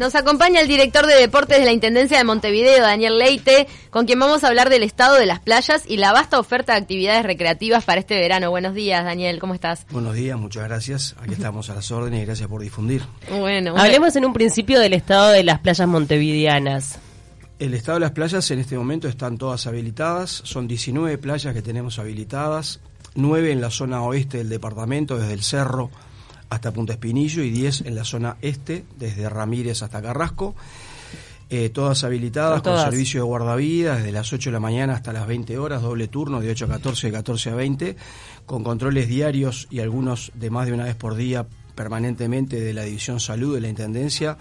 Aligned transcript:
Nos 0.00 0.14
acompaña 0.14 0.60
el 0.60 0.68
director 0.68 1.08
de 1.08 1.16
deportes 1.16 1.58
de 1.58 1.64
la 1.64 1.72
Intendencia 1.72 2.18
de 2.18 2.22
Montevideo, 2.22 2.84
Daniel 2.84 3.18
Leite, 3.18 3.66
con 3.90 4.06
quien 4.06 4.20
vamos 4.20 4.44
a 4.44 4.46
hablar 4.46 4.70
del 4.70 4.84
estado 4.84 5.16
de 5.16 5.26
las 5.26 5.40
playas 5.40 5.82
y 5.88 5.96
la 5.96 6.12
vasta 6.12 6.38
oferta 6.38 6.74
de 6.74 6.78
actividades 6.78 7.24
recreativas 7.24 7.82
para 7.82 7.98
este 7.98 8.14
verano. 8.14 8.48
Buenos 8.48 8.74
días, 8.74 9.04
Daniel, 9.04 9.40
¿cómo 9.40 9.54
estás? 9.54 9.88
Buenos 9.90 10.14
días, 10.14 10.38
muchas 10.38 10.68
gracias. 10.68 11.16
Aquí 11.20 11.32
estamos 11.32 11.68
a 11.70 11.74
las 11.74 11.90
órdenes 11.90 12.22
y 12.22 12.26
gracias 12.26 12.48
por 12.48 12.62
difundir. 12.62 13.02
Bueno, 13.28 13.74
hablemos 13.76 14.14
en 14.14 14.24
un 14.24 14.32
principio 14.32 14.78
del 14.78 14.92
estado 14.92 15.30
de 15.32 15.42
las 15.42 15.58
playas 15.58 15.88
montevideanas. 15.88 17.00
El 17.58 17.74
estado 17.74 17.96
de 17.96 18.02
las 18.02 18.12
playas 18.12 18.48
en 18.52 18.60
este 18.60 18.78
momento 18.78 19.08
están 19.08 19.36
todas 19.36 19.66
habilitadas, 19.66 20.30
son 20.30 20.68
19 20.68 21.18
playas 21.18 21.52
que 21.52 21.62
tenemos 21.62 21.98
habilitadas, 21.98 22.78
9 23.16 23.50
en 23.50 23.60
la 23.60 23.70
zona 23.70 24.00
oeste 24.02 24.38
del 24.38 24.48
departamento, 24.48 25.18
desde 25.18 25.32
el 25.32 25.42
cerro 25.42 25.90
hasta 26.50 26.72
Punta 26.72 26.94
Espinillo 26.94 27.42
y 27.42 27.50
10 27.50 27.82
en 27.82 27.94
la 27.94 28.04
zona 28.04 28.36
este, 28.40 28.84
desde 28.98 29.28
Ramírez 29.28 29.82
hasta 29.82 30.02
Carrasco. 30.02 30.54
Eh, 31.50 31.70
todas 31.70 32.04
habilitadas 32.04 32.60
con 32.60 32.78
servicio 32.78 33.20
de 33.20 33.24
guardavidas 33.24 33.98
desde 33.98 34.12
las 34.12 34.30
8 34.30 34.50
de 34.50 34.52
la 34.52 34.60
mañana 34.60 34.92
hasta 34.92 35.14
las 35.14 35.26
20 35.26 35.56
horas, 35.56 35.80
doble 35.80 36.06
turno 36.06 36.40
de 36.40 36.50
8 36.50 36.66
a 36.66 36.68
14 36.68 37.06
de 37.06 37.12
14 37.14 37.50
a 37.50 37.54
20, 37.54 37.96
con 38.44 38.62
controles 38.62 39.08
diarios 39.08 39.66
y 39.70 39.80
algunos 39.80 40.30
de 40.34 40.50
más 40.50 40.66
de 40.66 40.74
una 40.74 40.84
vez 40.84 40.94
por 40.94 41.14
día 41.14 41.46
permanentemente 41.74 42.60
de 42.60 42.74
la 42.74 42.82
División 42.82 43.18
Salud 43.18 43.54
de 43.54 43.62
la 43.62 43.68
Intendencia 43.68 44.36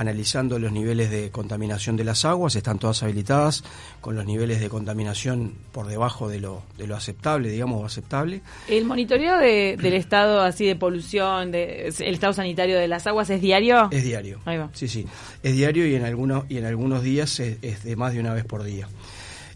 analizando 0.00 0.58
los 0.58 0.72
niveles 0.72 1.10
de 1.10 1.28
contaminación 1.30 1.94
de 1.94 2.04
las 2.04 2.24
aguas, 2.24 2.56
están 2.56 2.78
todas 2.78 3.02
habilitadas 3.02 3.62
con 4.00 4.14
los 4.14 4.24
niveles 4.24 4.58
de 4.58 4.70
contaminación 4.70 5.52
por 5.72 5.88
debajo 5.88 6.30
de 6.30 6.40
lo, 6.40 6.62
de 6.78 6.86
lo 6.86 6.96
aceptable, 6.96 7.50
digamos, 7.50 7.84
aceptable. 7.84 8.40
¿El 8.66 8.86
monitoreo 8.86 9.36
del 9.36 9.92
estado 9.92 10.40
así 10.40 10.64
de 10.64 10.74
polución, 10.74 11.52
de, 11.52 11.88
el 11.98 12.14
estado 12.14 12.32
sanitario 12.32 12.78
de 12.78 12.88
las 12.88 13.06
aguas 13.06 13.28
es 13.28 13.42
diario? 13.42 13.90
Es 13.90 14.02
diario. 14.02 14.40
Sí, 14.72 14.88
sí, 14.88 15.06
es 15.42 15.54
diario 15.54 15.86
y 15.86 15.94
en 15.94 16.06
algunos, 16.06 16.44
y 16.48 16.56
en 16.56 16.64
algunos 16.64 17.02
días 17.02 17.38
es, 17.38 17.84
de 17.84 17.94
más 17.94 18.14
de 18.14 18.20
una 18.20 18.32
vez 18.32 18.46
por 18.46 18.62
día. 18.62 18.88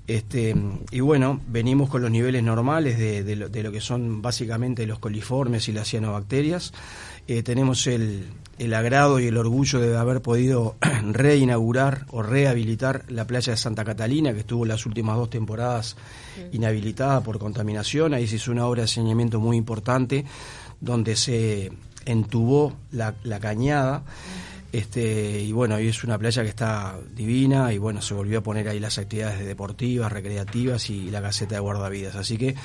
Este, 0.07 0.55
y 0.91 1.01
bueno, 1.01 1.41
venimos 1.47 1.89
con 1.89 2.03
los 2.03 2.11
niveles 2.11 2.43
normales 2.43 2.99
de, 2.99 3.25
de, 3.25 3.63
lo, 3.63 3.73
que 3.73 3.81
son 3.81 4.21
básicamente 4.21 4.87
los 4.87 4.99
coliformes 4.99 5.71
y 5.71 5.73
las 5.73 5.89
cianobacterias. 5.89 6.75
Eh, 7.27 7.43
tenemos 7.43 7.87
el, 7.87 8.27
el 8.59 8.75
agrado 8.75 9.21
y 9.21 9.27
el 9.27 9.37
orgullo 9.37 9.81
de 9.81 9.97
haber 9.97 10.23
podido 10.23 10.77
reinaugurar 11.13 12.07
o 12.11 12.23
rehabilitar 12.23 13.05
la 13.09 13.27
playa 13.27 13.53
de 13.53 13.57
Santa 13.57 13.85
Catalina, 13.85 14.33
que 14.33 14.41
estuvo 14.41 14.65
las 14.65 14.87
últimas 14.87 15.17
dos 15.17 15.31
temporadas 15.31 15.97
inhabilitada 16.53 17.21
por 17.23 17.39
contaminación. 17.39 18.15
Ahí 18.15 18.27
se 18.27 18.37
hizo 18.37 18.53
una 18.53 18.67
obra 18.67 18.83
de 18.83 18.89
saneamiento 18.89 19.41
muy 19.41 19.57
importante, 19.57 20.25
donde 20.81 21.17
se 21.17 21.73
entubó 22.05 22.75
la, 22.91 23.15
la 23.25 23.41
cañada. 23.41 24.05
Este, 24.75 25.41
y 25.41 25.53
bueno, 25.53 25.77
hoy 25.77 25.87
es 25.87 26.03
una 26.03 26.19
playa 26.19 26.43
que 26.43 26.49
está 26.49 26.99
divina 27.15 27.73
y 27.73 27.79
bueno, 27.79 28.03
se 28.03 28.13
volvió 28.13 28.41
a 28.41 28.43
poner 28.43 28.69
ahí 28.69 28.81
las 28.81 28.99
actividades 28.99 29.47
deportivas, 29.47 30.11
recreativas 30.11 30.91
y 30.91 31.13
la 31.13 31.23
caseta 31.23 31.55
de 31.55 31.61
guardavidas. 31.61 32.17
Así 32.17 32.37
que 32.37 32.57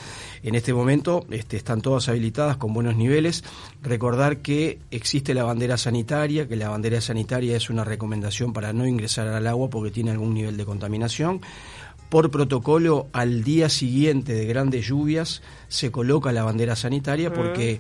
en 0.44 0.56
este 0.56 0.74
momento 0.74 1.26
este, 1.30 1.58
están 1.58 1.82
todas 1.82 2.10
habilitadas 2.10 2.58
con 2.58 2.74
buenos 2.74 2.96
niveles. 2.96 3.44
Recordar 3.82 4.38
que 4.38 4.80
existe 4.92 5.34
la 5.34 5.44
bandera 5.44 5.78
sanitaria, 5.78 6.48
que 6.48 6.56
la 6.56 6.70
bandera 6.70 7.02
sanitaria 7.02 7.56
es 7.56 7.70
una 7.70 7.84
recomendación 7.84 8.54
para 8.54 8.74
no 8.74 8.88
ingresar 8.88 9.28
al 9.28 9.48
agua 9.48 9.70
porque 9.70 9.92
tiene 9.92 10.12
algún 10.12 10.34
nivel 10.34 10.58
de 10.58 10.66
contaminación. 10.66 11.42
Por 12.10 12.32
protocolo 12.32 13.08
al 13.14 13.44
día 13.44 13.70
siguiente 13.70 14.34
de 14.34 14.46
grandes 14.46 14.88
lluvias 14.88 15.44
se 15.68 15.92
coloca 15.92 16.32
la 16.32 16.44
bandera 16.44 16.76
sanitaria 16.76 17.32
porque 17.32 17.80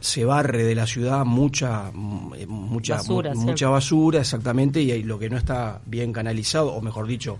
se 0.00 0.24
barre 0.24 0.62
de 0.62 0.74
la 0.74 0.86
ciudad 0.86 1.24
mucha 1.24 1.90
eh, 2.36 2.46
mucha 2.46 2.96
basura, 2.96 3.34
mucha 3.34 3.68
basura 3.68 4.20
exactamente 4.20 4.80
y 4.80 5.02
lo 5.02 5.18
que 5.18 5.30
no 5.30 5.36
está 5.36 5.80
bien 5.86 6.12
canalizado 6.12 6.72
o 6.72 6.80
mejor 6.80 7.06
dicho 7.06 7.38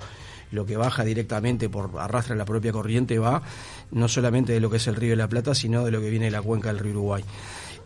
lo 0.52 0.66
que 0.66 0.76
baja 0.76 1.04
directamente 1.04 1.68
por 1.68 1.90
arrastra 1.98 2.36
la 2.36 2.44
propia 2.44 2.72
corriente 2.72 3.18
va 3.18 3.42
no 3.90 4.08
solamente 4.08 4.52
de 4.52 4.60
lo 4.60 4.70
que 4.70 4.76
es 4.76 4.86
el 4.86 4.96
río 4.96 5.10
de 5.10 5.16
la 5.16 5.28
Plata 5.28 5.54
sino 5.54 5.84
de 5.84 5.90
lo 5.90 6.00
que 6.00 6.10
viene 6.10 6.26
de 6.26 6.30
la 6.32 6.42
cuenca 6.42 6.68
del 6.68 6.78
río 6.78 6.92
Uruguay 6.92 7.24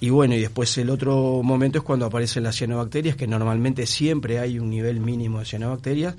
y 0.02 0.08
bueno, 0.08 0.34
y 0.34 0.40
después 0.40 0.76
el 0.78 0.88
otro 0.88 1.42
momento 1.42 1.78
es 1.78 1.84
cuando 1.84 2.06
aparecen 2.06 2.42
las 2.42 2.56
cianobacterias, 2.56 3.16
que 3.16 3.26
normalmente 3.26 3.86
siempre 3.86 4.38
hay 4.38 4.58
un 4.58 4.70
nivel 4.70 4.98
mínimo 4.98 5.40
de 5.40 5.44
cianobacterias. 5.44 6.14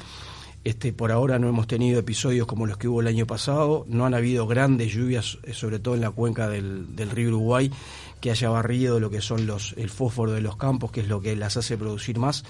Este, 0.63 0.94
por 0.94 1.12
ahora 1.12 1.40
no 1.40 1.50
hemos 1.50 1.66
tenido 1.66 2.00
episodios 2.00 2.46
como 2.46 2.68
los 2.68 2.78
que 2.78 2.88
hubo 2.88 3.02
el 3.02 3.08
año 3.08 3.25
pasado, 3.25 3.84
no 3.90 4.06
han 4.06 4.13
habido 4.13 4.46
grandes 4.46 4.94
lluvias, 4.94 5.40
eh, 5.41 5.53
sobre 5.53 5.79
todo 5.79 5.96
en 5.96 6.02
la 6.02 6.12
cuenca 6.12 6.47
del, 6.47 6.96
del 6.96 7.09
río 7.09 7.29
Uruguay, 7.29 7.72
que 8.19 8.29
haya 8.29 8.50
barrido 8.50 9.00
lo 9.00 9.09
que 9.09 9.22
son 9.22 9.47
los, 9.47 9.73
el 9.78 9.90
fósforo 9.90 10.34
de 10.34 10.41
los 10.41 10.58
campos, 10.58 10.91
que 10.91 11.02
es 11.02 11.08
lo 11.08 11.19
que 11.19 11.35
las 11.35 11.58
hace 11.58 11.75
producir 11.79 12.19
más. 12.19 12.44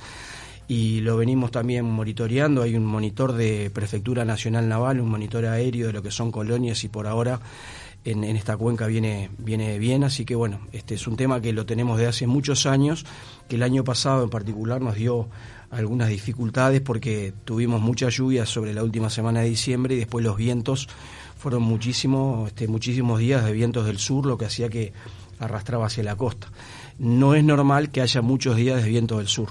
Y 0.67 1.01
lo 1.01 1.17
venimos 1.17 1.51
también 1.51 1.85
monitoreando. 1.85 2.61
Hay 2.61 2.75
un 2.75 2.85
monitor 2.85 3.33
de 3.33 3.69
Prefectura 3.69 4.23
Nacional 4.23 4.69
Naval, 4.69 5.01
un 5.01 5.09
monitor 5.09 5.45
aéreo 5.45 5.87
de 5.87 5.93
lo 5.93 6.01
que 6.01 6.11
son 6.11 6.31
colonias 6.31 6.83
y 6.83 6.87
por 6.87 7.07
ahora 7.07 7.41
en, 8.03 8.23
esta 8.23 8.57
cuenca 8.57 8.87
viene, 8.87 9.29
viene 9.37 9.77
bien, 9.77 10.03
así 10.03 10.25
que 10.25 10.35
bueno, 10.35 10.61
este 10.71 10.95
es 10.95 11.07
un 11.07 11.17
tema 11.17 11.41
que 11.41 11.53
lo 11.53 11.65
tenemos 11.65 11.99
de 11.99 12.07
hace 12.07 12.25
muchos 12.25 12.65
años, 12.65 13.05
que 13.47 13.57
el 13.57 13.63
año 13.63 13.83
pasado 13.83 14.23
en 14.23 14.29
particular 14.29 14.81
nos 14.81 14.95
dio 14.95 15.29
algunas 15.69 16.09
dificultades 16.09 16.81
porque 16.81 17.33
tuvimos 17.45 17.81
muchas 17.81 18.15
lluvias 18.15 18.49
sobre 18.49 18.73
la 18.73 18.83
última 18.83 19.09
semana 19.09 19.41
de 19.41 19.49
diciembre 19.49 19.95
y 19.95 19.99
después 19.99 20.25
los 20.25 20.35
vientos 20.35 20.89
fueron 21.37 21.63
muchísimos, 21.63 22.49
este, 22.49 22.67
muchísimos 22.67 23.19
días 23.19 23.45
de 23.45 23.51
vientos 23.51 23.85
del 23.85 23.97
sur, 23.97 24.25
lo 24.25 24.37
que 24.37 24.45
hacía 24.45 24.69
que 24.69 24.93
arrastraba 25.39 25.87
hacia 25.87 26.03
la 26.03 26.15
costa. 26.15 26.47
No 26.97 27.35
es 27.35 27.43
normal 27.43 27.89
que 27.89 28.01
haya 28.01 28.21
muchos 28.21 28.55
días 28.55 28.83
de 28.83 28.89
viento 28.89 29.17
del 29.17 29.27
sur 29.27 29.49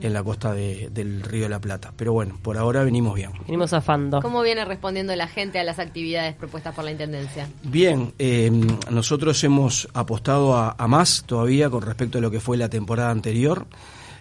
en 0.00 0.12
la 0.12 0.22
costa 0.22 0.52
del 0.52 1.22
Río 1.22 1.44
de 1.44 1.48
la 1.48 1.60
Plata, 1.60 1.92
pero 1.96 2.12
bueno, 2.12 2.38
por 2.42 2.56
ahora 2.56 2.84
venimos 2.84 3.14
bien. 3.14 3.32
Venimos 3.46 3.72
afando. 3.72 4.20
¿Cómo 4.20 4.42
viene 4.42 4.64
respondiendo 4.64 5.14
la 5.16 5.28
gente 5.28 5.58
a 5.58 5.64
las 5.64 5.78
actividades 5.78 6.34
propuestas 6.34 6.74
por 6.74 6.84
la 6.84 6.92
Intendencia? 6.92 7.48
Bien, 7.62 8.12
eh, 8.18 8.50
nosotros 8.90 9.42
hemos 9.44 9.88
apostado 9.94 10.56
a, 10.56 10.76
a 10.78 10.86
más 10.86 11.24
todavía 11.26 11.70
con 11.70 11.82
respecto 11.82 12.18
a 12.18 12.20
lo 12.20 12.30
que 12.30 12.40
fue 12.40 12.56
la 12.56 12.68
temporada 12.68 13.10
anterior. 13.10 13.66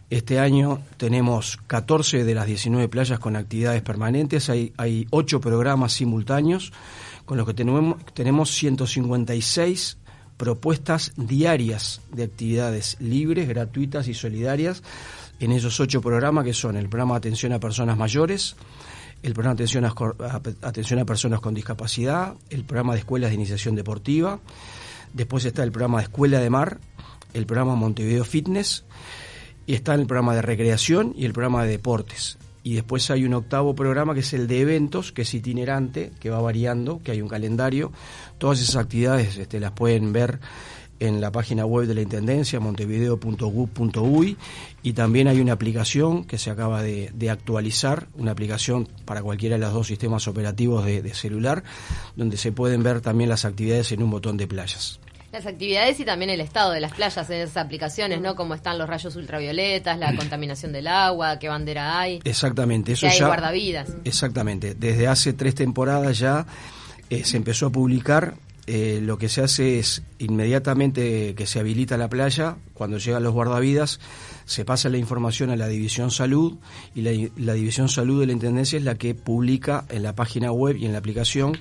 Este 0.09 0.39
año 0.39 0.79
tenemos 0.95 1.57
14 1.67 2.23
de 2.23 2.33
las 2.33 2.47
19 2.47 2.87
playas 2.87 3.19
con 3.19 3.35
actividades 3.35 3.81
permanentes, 3.81 4.49
hay, 4.49 4.71
hay 4.77 5.05
8 5.09 5.41
programas 5.41 5.91
simultáneos, 5.91 6.71
con 7.25 7.37
los 7.37 7.45
que 7.45 7.53
tenemos, 7.53 7.97
tenemos 8.13 8.49
156 8.51 9.97
propuestas 10.37 11.11
diarias 11.17 12.01
de 12.11 12.23
actividades 12.23 12.97
libres, 12.99 13.47
gratuitas 13.47 14.07
y 14.07 14.13
solidarias. 14.13 14.83
En 15.39 15.51
esos 15.51 15.79
ocho 15.79 16.01
programas 16.01 16.45
que 16.45 16.53
son 16.53 16.77
el 16.77 16.89
programa 16.89 17.15
de 17.15 17.17
atención 17.19 17.53
a 17.53 17.59
personas 17.59 17.97
mayores, 17.97 18.55
el 19.23 19.33
programa 19.33 19.55
de 19.55 19.63
atención 19.63 19.85
a, 19.85 20.67
atención 20.67 20.99
a 20.99 21.05
personas 21.05 21.39
con 21.39 21.53
discapacidad, 21.53 22.35
el 22.49 22.63
programa 22.63 22.93
de 22.93 22.99
escuelas 22.99 23.31
de 23.31 23.35
iniciación 23.35 23.75
deportiva, 23.75 24.39
después 25.13 25.45
está 25.45 25.63
el 25.63 25.71
programa 25.71 25.99
de 25.99 26.05
escuela 26.05 26.39
de 26.39 26.49
mar, 26.49 26.79
el 27.33 27.45
programa 27.45 27.75
Montevideo 27.75 28.23
Fitness, 28.23 28.85
y 29.65 29.73
está 29.73 29.93
el 29.95 30.07
programa 30.07 30.33
de 30.33 30.41
recreación 30.41 31.13
y 31.15 31.25
el 31.25 31.33
programa 31.33 31.63
de 31.63 31.71
deportes 31.71 32.37
y 32.67 32.73
después 32.73 33.09
hay 33.11 33.23
un 33.23 33.33
octavo 33.33 33.73
programa 33.75 34.13
que 34.13 34.19
es 34.19 34.33
el 34.33 34.45
de 34.45 34.59
eventos, 34.59 35.13
que 35.13 35.21
es 35.21 35.33
itinerante, 35.33 36.11
que 36.19 36.29
va 36.29 36.41
variando, 36.41 36.99
que 37.01 37.13
hay 37.13 37.21
un 37.21 37.29
calendario. 37.29 37.93
Todas 38.39 38.59
esas 38.59 38.75
actividades 38.75 39.37
este, 39.37 39.61
las 39.61 39.71
pueden 39.71 40.11
ver 40.11 40.41
en 40.99 41.21
la 41.21 41.31
página 41.31 41.65
web 41.65 41.87
de 41.87 41.95
la 41.95 42.01
Intendencia, 42.01 42.59
montevideo.gov.uy, 42.59 44.35
y 44.83 44.91
también 44.91 45.29
hay 45.29 45.39
una 45.39 45.53
aplicación 45.53 46.25
que 46.25 46.37
se 46.37 46.51
acaba 46.51 46.83
de, 46.83 47.29
actualizar, 47.31 48.09
una 48.15 48.31
aplicación 48.31 48.89
para 49.05 49.23
cualquiera 49.23 49.55
de 49.55 49.61
los 49.61 49.71
dos 49.71 49.87
sistemas 49.87 50.27
operativos 50.27 50.83
de 50.83 51.13
celular, 51.13 51.63
donde 52.17 52.35
se 52.35 52.51
pueden 52.51 52.83
ver 52.83 52.99
también 52.99 53.29
las 53.29 53.45
actividades 53.45 53.93
en 53.93 54.03
un 54.03 54.09
botón 54.09 54.35
de 54.35 54.45
playas 54.45 54.99
las 55.37 55.45
actividades 55.45 55.99
y 55.99 56.05
también 56.05 56.29
el 56.31 56.41
estado 56.41 56.71
de 56.71 56.79
las 56.79 56.93
playas 56.93 57.29
en 57.29 57.41
esas 57.41 57.57
aplicaciones, 57.57 58.21
¿no? 58.21 58.35
Como 58.35 58.53
están 58.53 58.77
los 58.77 58.89
rayos 58.89 59.15
ultravioletas, 59.15 59.97
la 59.99 60.15
contaminación 60.15 60.71
del 60.73 60.87
agua, 60.87 61.37
qué 61.39 61.47
bandera 61.47 61.99
hay. 61.99 62.19
Exactamente, 62.23 62.93
eso 62.93 63.07
hay 63.07 63.19
ya. 63.19 63.27
guardavidas. 63.27 63.89
Exactamente, 64.03 64.73
desde 64.73 65.07
hace 65.07 65.33
tres 65.33 65.55
temporadas 65.55 66.17
ya 66.17 66.45
eh, 67.09 67.23
se 67.23 67.37
empezó 67.37 67.67
a 67.67 67.71
publicar. 67.71 68.35
Eh, 68.69 68.99
lo 69.01 69.17
que 69.17 69.29
se 69.29 69.41
hace 69.41 69.79
es 69.79 70.03
inmediatamente 70.19 71.35
que 71.35 71.47
se 71.47 71.59
habilita 71.59 71.95
la 71.95 72.09
playa, 72.09 72.57
cuando 72.73 72.97
llegan 72.97 73.23
los 73.23 73.31
guardavidas, 73.31 74.01
se 74.43 74.65
pasa 74.65 74.89
la 74.89 74.97
información 74.97 75.51
a 75.51 75.55
la 75.55 75.69
División 75.69 76.11
Salud 76.11 76.57
y 76.93 77.01
la, 77.01 77.53
División 77.53 77.87
Salud 77.87 78.19
de 78.19 78.27
la 78.27 78.33
Intendencia 78.33 78.77
es 78.77 78.83
la 78.83 78.95
que 78.95 79.15
publica 79.15 79.85
en 79.87 80.03
la 80.03 80.15
página 80.15 80.51
web 80.51 80.75
y 80.75 80.85
en 80.85 80.91
la 80.91 80.97
aplicación 80.97 81.57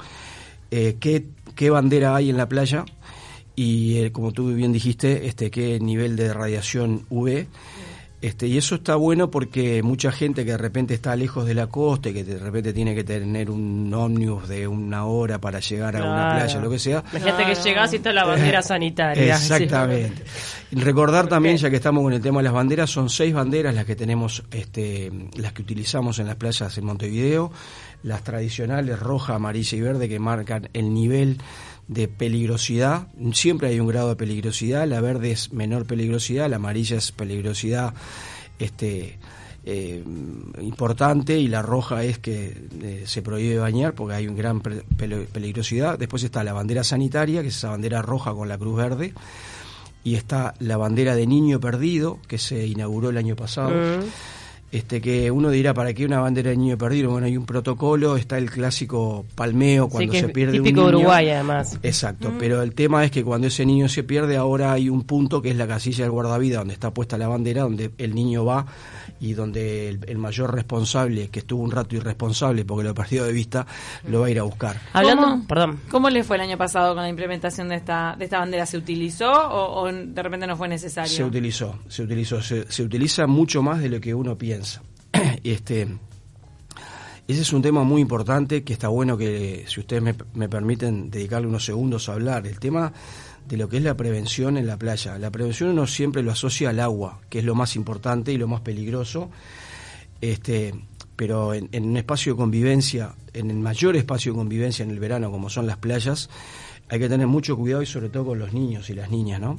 eh, 0.72 0.96
qué, 0.98 1.26
qué 1.54 1.70
bandera 1.70 2.16
hay 2.16 2.28
en 2.28 2.36
la 2.36 2.48
playa 2.48 2.84
y 3.56 3.98
eh, 3.98 4.12
como 4.12 4.32
tú 4.32 4.52
bien 4.54 4.72
dijiste, 4.72 5.26
este 5.26 5.50
qué 5.50 5.80
nivel 5.80 6.14
de 6.14 6.32
radiación 6.34 7.06
UV 7.08 7.46
Este, 8.22 8.46
y 8.46 8.56
eso 8.56 8.76
está 8.76 8.96
bueno 8.96 9.30
porque 9.30 9.82
mucha 9.82 10.10
gente 10.10 10.44
que 10.44 10.52
de 10.52 10.56
repente 10.58 10.94
está 10.94 11.14
lejos 11.16 11.44
de 11.46 11.54
la 11.54 11.66
costa 11.68 12.08
y 12.08 12.14
que 12.14 12.24
de 12.24 12.38
repente 12.38 12.72
tiene 12.72 12.94
que 12.94 13.04
tener 13.04 13.50
un 13.50 13.92
ómnibus 13.94 14.48
de 14.48 14.66
una 14.66 15.04
hora 15.04 15.38
para 15.38 15.60
llegar 15.60 15.96
a 15.96 16.00
una 16.02 16.34
playa, 16.34 16.58
lo 16.60 16.70
que 16.70 16.78
sea. 16.78 17.04
Imagínate 17.12 17.44
que 17.44 17.52
Claro. 17.52 17.64
llegás 17.64 17.92
y 17.92 17.96
está 17.96 18.12
la 18.12 18.24
bandera 18.24 18.62
sanitaria. 18.62 19.34
Exactamente. 19.36 20.22
Recordar 20.72 21.28
también, 21.28 21.58
ya 21.58 21.68
que 21.70 21.76
estamos 21.76 22.02
con 22.02 22.12
el 22.14 22.20
tema 22.22 22.38
de 22.40 22.44
las 22.44 22.52
banderas, 22.54 22.90
son 22.90 23.10
seis 23.10 23.32
banderas 23.34 23.74
las 23.74 23.84
que 23.84 23.94
tenemos, 23.96 24.42
este, 24.50 25.12
las 25.36 25.52
que 25.52 25.62
utilizamos 25.62 26.18
en 26.18 26.26
las 26.26 26.36
playas 26.36 26.76
en 26.78 26.84
Montevideo, 26.86 27.52
las 28.02 28.24
tradicionales 28.24 28.98
roja, 28.98 29.34
amarilla 29.34 29.76
y 29.76 29.80
verde 29.82 30.08
que 30.08 30.18
marcan 30.18 30.68
el 30.72 30.92
nivel 30.92 31.36
de 31.88 32.08
peligrosidad. 32.08 33.08
Siempre 33.32 33.68
hay 33.68 33.80
un 33.80 33.88
grado 33.88 34.10
de 34.10 34.16
peligrosidad. 34.16 34.86
La 34.86 35.00
verde 35.00 35.30
es 35.30 35.52
menor 35.52 35.86
peligrosidad, 35.86 36.50
la 36.50 36.56
amarilla 36.56 36.96
es 36.96 37.12
peligrosidad, 37.12 37.94
este 38.58 39.18
eh, 39.68 40.02
importante 40.60 41.38
y 41.38 41.48
la 41.48 41.60
roja 41.60 42.04
es 42.04 42.18
que 42.18 42.56
eh, 42.82 43.02
se 43.04 43.20
prohíbe 43.20 43.58
bañar 43.58 43.94
porque 43.94 44.14
hay 44.14 44.28
un 44.28 44.36
gran 44.36 44.60
peligrosidad. 44.60 45.98
Después 45.98 46.22
está 46.22 46.44
la 46.44 46.52
bandera 46.52 46.84
sanitaria, 46.84 47.42
que 47.42 47.48
es 47.48 47.56
esa 47.56 47.70
bandera 47.70 48.00
roja 48.02 48.32
con 48.32 48.48
la 48.48 48.58
cruz 48.58 48.76
verde, 48.76 49.12
y 50.04 50.14
está 50.14 50.54
la 50.60 50.76
bandera 50.76 51.16
de 51.16 51.26
niño 51.26 51.58
perdido, 51.58 52.20
que 52.28 52.38
se 52.38 52.64
inauguró 52.66 53.10
el 53.10 53.16
año 53.16 53.34
pasado. 53.34 53.70
Mm. 53.70 54.04
Este 54.72 55.00
que 55.00 55.30
uno 55.30 55.50
dirá, 55.50 55.72
¿para 55.74 55.94
qué 55.94 56.04
una 56.04 56.20
bandera 56.20 56.50
de 56.50 56.56
niño 56.56 56.76
perdido? 56.76 57.10
Bueno, 57.10 57.26
hay 57.26 57.36
un 57.36 57.46
protocolo, 57.46 58.16
está 58.16 58.36
el 58.36 58.50
clásico 58.50 59.24
palmeo 59.36 59.88
cuando 59.88 60.12
Sí, 60.12 60.16
que 60.16 60.20
se 60.20 60.26
es 60.26 60.32
pierde 60.32 60.52
típico 60.58 60.80
un 60.80 60.86
niño. 60.86 60.98
Uruguay, 60.98 61.30
además. 61.30 61.78
Exacto, 61.82 62.32
pero 62.38 62.62
el 62.62 62.74
tema 62.74 63.04
es 63.04 63.12
que 63.12 63.22
cuando 63.22 63.46
ese 63.46 63.64
niño 63.64 63.88
se 63.88 64.02
pierde, 64.02 64.36
ahora 64.36 64.72
hay 64.72 64.88
un 64.88 65.04
punto 65.04 65.40
que 65.40 65.50
es 65.50 65.56
la 65.56 65.68
casilla 65.68 66.04
del 66.04 66.10
guardavida, 66.10 66.58
donde 66.58 66.74
está 66.74 66.92
puesta 66.92 67.16
la 67.16 67.28
bandera, 67.28 67.62
donde 67.62 67.92
el 67.96 68.14
niño 68.14 68.44
va 68.44 68.66
y 69.20 69.34
donde 69.34 69.88
el, 69.88 70.00
el 70.08 70.18
mayor 70.18 70.52
responsable, 70.52 71.28
que 71.28 71.38
estuvo 71.38 71.62
un 71.62 71.70
rato 71.70 71.94
irresponsable 71.94 72.64
porque 72.64 72.84
lo 72.84 72.92
perdió 72.92 73.24
de 73.24 73.32
vista, 73.32 73.66
lo 74.08 74.20
va 74.20 74.26
a 74.26 74.30
ir 74.30 74.40
a 74.40 74.42
buscar. 74.42 74.80
Hablando, 74.92 75.22
¿Cómo, 75.22 75.46
perdón. 75.46 75.80
¿Cómo 75.90 76.10
le 76.10 76.24
fue 76.24 76.36
el 76.36 76.42
año 76.42 76.58
pasado 76.58 76.94
con 76.94 77.02
la 77.04 77.08
implementación 77.08 77.68
de 77.68 77.76
esta, 77.76 78.16
de 78.18 78.24
esta 78.24 78.40
bandera? 78.40 78.66
¿Se 78.66 78.76
utilizó 78.76 79.30
o, 79.30 79.82
o 79.84 79.92
de 79.92 80.22
repente 80.22 80.46
no 80.46 80.56
fue 80.56 80.68
necesario? 80.68 81.10
Se 81.10 81.24
utilizó, 81.24 81.78
se 81.88 82.02
utilizó, 82.02 82.42
se, 82.42 82.70
se 82.70 82.82
utiliza 82.82 83.26
mucho 83.28 83.62
más 83.62 83.80
de 83.80 83.88
lo 83.88 84.00
que 84.00 84.12
uno 84.12 84.36
piensa. 84.36 84.55
este, 85.44 85.88
ese 87.28 87.42
es 87.42 87.52
un 87.52 87.62
tema 87.62 87.82
muy 87.82 88.02
importante 88.02 88.62
que 88.62 88.72
está 88.72 88.88
bueno 88.88 89.16
que, 89.16 89.64
si 89.66 89.80
ustedes 89.80 90.02
me, 90.02 90.14
me 90.34 90.48
permiten 90.48 91.10
dedicarle 91.10 91.48
unos 91.48 91.64
segundos 91.64 92.08
a 92.08 92.12
hablar, 92.12 92.46
el 92.46 92.58
tema 92.58 92.92
de 93.48 93.56
lo 93.56 93.68
que 93.68 93.76
es 93.78 93.82
la 93.82 93.96
prevención 93.96 94.56
en 94.56 94.66
la 94.66 94.76
playa. 94.76 95.18
La 95.18 95.30
prevención 95.30 95.70
uno 95.70 95.86
siempre 95.86 96.22
lo 96.22 96.32
asocia 96.32 96.70
al 96.70 96.80
agua, 96.80 97.20
que 97.30 97.38
es 97.38 97.44
lo 97.44 97.54
más 97.54 97.76
importante 97.76 98.32
y 98.32 98.38
lo 98.38 98.48
más 98.48 98.60
peligroso. 98.60 99.30
Este, 100.20 100.74
pero 101.14 101.54
en, 101.54 101.68
en 101.72 101.84
un 101.84 101.96
espacio 101.96 102.32
de 102.32 102.38
convivencia, 102.38 103.14
en 103.32 103.50
el 103.50 103.58
mayor 103.58 103.96
espacio 103.96 104.32
de 104.32 104.38
convivencia 104.38 104.82
en 104.84 104.90
el 104.90 104.98
verano, 104.98 105.30
como 105.30 105.48
son 105.48 105.66
las 105.66 105.76
playas, 105.76 106.28
hay 106.88 106.98
que 106.98 107.08
tener 107.08 107.26
mucho 107.26 107.56
cuidado 107.56 107.82
y 107.82 107.86
sobre 107.86 108.08
todo 108.08 108.26
con 108.26 108.38
los 108.38 108.52
niños 108.52 108.90
y 108.90 108.94
las 108.94 109.10
niñas, 109.10 109.40
¿no? 109.40 109.58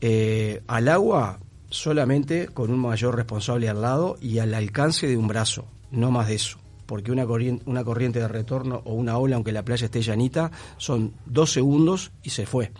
Eh, 0.00 0.62
al 0.66 0.88
agua 0.88 1.38
solamente 1.72 2.46
con 2.46 2.70
un 2.70 2.78
mayor 2.78 3.16
responsable 3.16 3.68
al 3.68 3.82
lado 3.82 4.16
y 4.20 4.38
al 4.38 4.54
alcance 4.54 5.06
de 5.08 5.16
un 5.16 5.26
brazo, 5.26 5.66
no 5.90 6.10
más 6.12 6.28
de 6.28 6.36
eso. 6.36 6.58
Porque 6.86 7.10
una 7.10 7.26
corriente, 7.26 7.62
una 7.66 7.82
corriente 7.84 8.18
de 8.20 8.28
retorno 8.28 8.82
o 8.84 8.92
una 8.94 9.16
ola, 9.18 9.36
aunque 9.36 9.50
la 9.52 9.64
playa 9.64 9.86
esté 9.86 10.02
llanita, 10.02 10.50
son 10.76 11.12
dos 11.26 11.52
segundos 11.52 12.12
y 12.22 12.30
se 12.30 12.44
fue. 12.46 12.70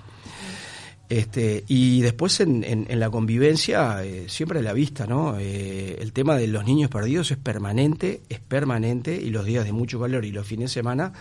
Este, 1.09 1.65
y 1.69 2.01
después 2.01 2.41
en, 2.41 2.65
en- 2.65 2.87
en 2.89 2.99
la 3.01 3.11
convivencia, 3.11 4.03
eh, 4.03 4.25
siempre 4.29 4.61
a 4.61 4.63
la 4.63 4.73
vista, 4.73 5.07
¿no? 5.07 5.37
Eh, 5.39 5.99
el 6.01 6.13
tema 6.15 6.37
de 6.37 6.47
los 6.47 6.65
niños 6.65 6.91
perdidos 6.91 7.31
es 7.31 7.37
permanente, 7.37 8.23
es 8.31 8.41
permanente, 8.41 9.15
y 9.23 9.29
los 9.29 9.45
días 9.45 9.65
de 9.67 9.73
mucho 9.73 10.01
calor 10.01 10.25
y 10.25 10.33
los 10.33 10.47
fines 10.47 10.71
de 10.71 10.75
semana, 10.75 11.13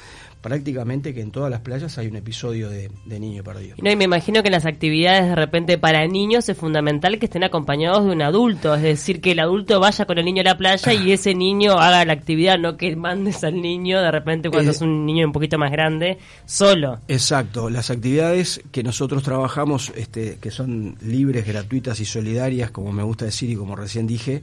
prácticamente 0.42 1.14
que 1.14 1.22
en 1.22 1.32
todas 1.32 1.50
las 1.50 1.62
playas 1.62 1.98
hay 1.98 2.08
un 2.08 2.16
episodio 2.16 2.70
de, 2.70 2.92
de 3.06 3.20
niño 3.20 3.44
perdido. 3.44 3.76
Y 3.78 3.82
No, 3.82 3.92
y 3.92 3.96
me 3.96 4.06
imagino 4.06 4.42
que 4.42 4.48
en 4.48 4.54
las 4.54 4.66
actividades 4.66 5.30
de 5.30 5.36
repente 5.36 5.78
para 5.78 6.06
niños 6.08 6.50
es 6.50 6.58
fundamental 6.58 7.20
que 7.20 7.26
estén 7.26 7.44
acompañados 7.44 8.06
de 8.06 8.12
un 8.12 8.22
adulto, 8.22 8.74
es 8.76 8.82
decir, 8.82 9.22
que 9.22 9.32
el 9.32 9.40
adulto 9.40 9.80
vaya 9.80 10.06
con 10.06 10.18
el 10.18 10.26
niño 10.26 10.42
a 10.42 10.46
la 10.46 10.58
playa 10.58 10.94
y 10.94 11.12
ese 11.12 11.36
niño 11.36 11.74
haga 11.74 12.04
la 12.06 12.14
actividad, 12.14 12.58
no 12.58 12.76
que 12.76 12.96
mandes 12.96 13.44
al 13.44 13.62
niño 13.62 14.02
de 14.02 14.12
repente 14.12 14.50
cuando 14.50 14.72
Eh, 14.72 14.74
es 14.74 14.82
un 14.82 15.06
niño 15.06 15.26
un 15.26 15.32
poquito 15.32 15.58
más 15.58 15.72
grande, 15.72 16.18
solo. 16.46 17.00
Exacto, 17.08 17.70
las 17.70 17.92
actividades 17.92 18.62
que 18.72 18.84
nosotros 18.84 19.24
trabajamos, 19.24 19.92
este, 19.96 20.38
que 20.42 20.50
son 20.50 20.98
libres, 21.02 21.46
gratuitas 21.46 22.00
y 22.00 22.06
solidarias, 22.06 22.72
como 22.72 22.92
me 22.92 23.04
gusta 23.04 23.26
decir 23.26 23.50
y 23.50 23.56
como 23.56 23.76
recién 23.76 24.08
dije, 24.08 24.42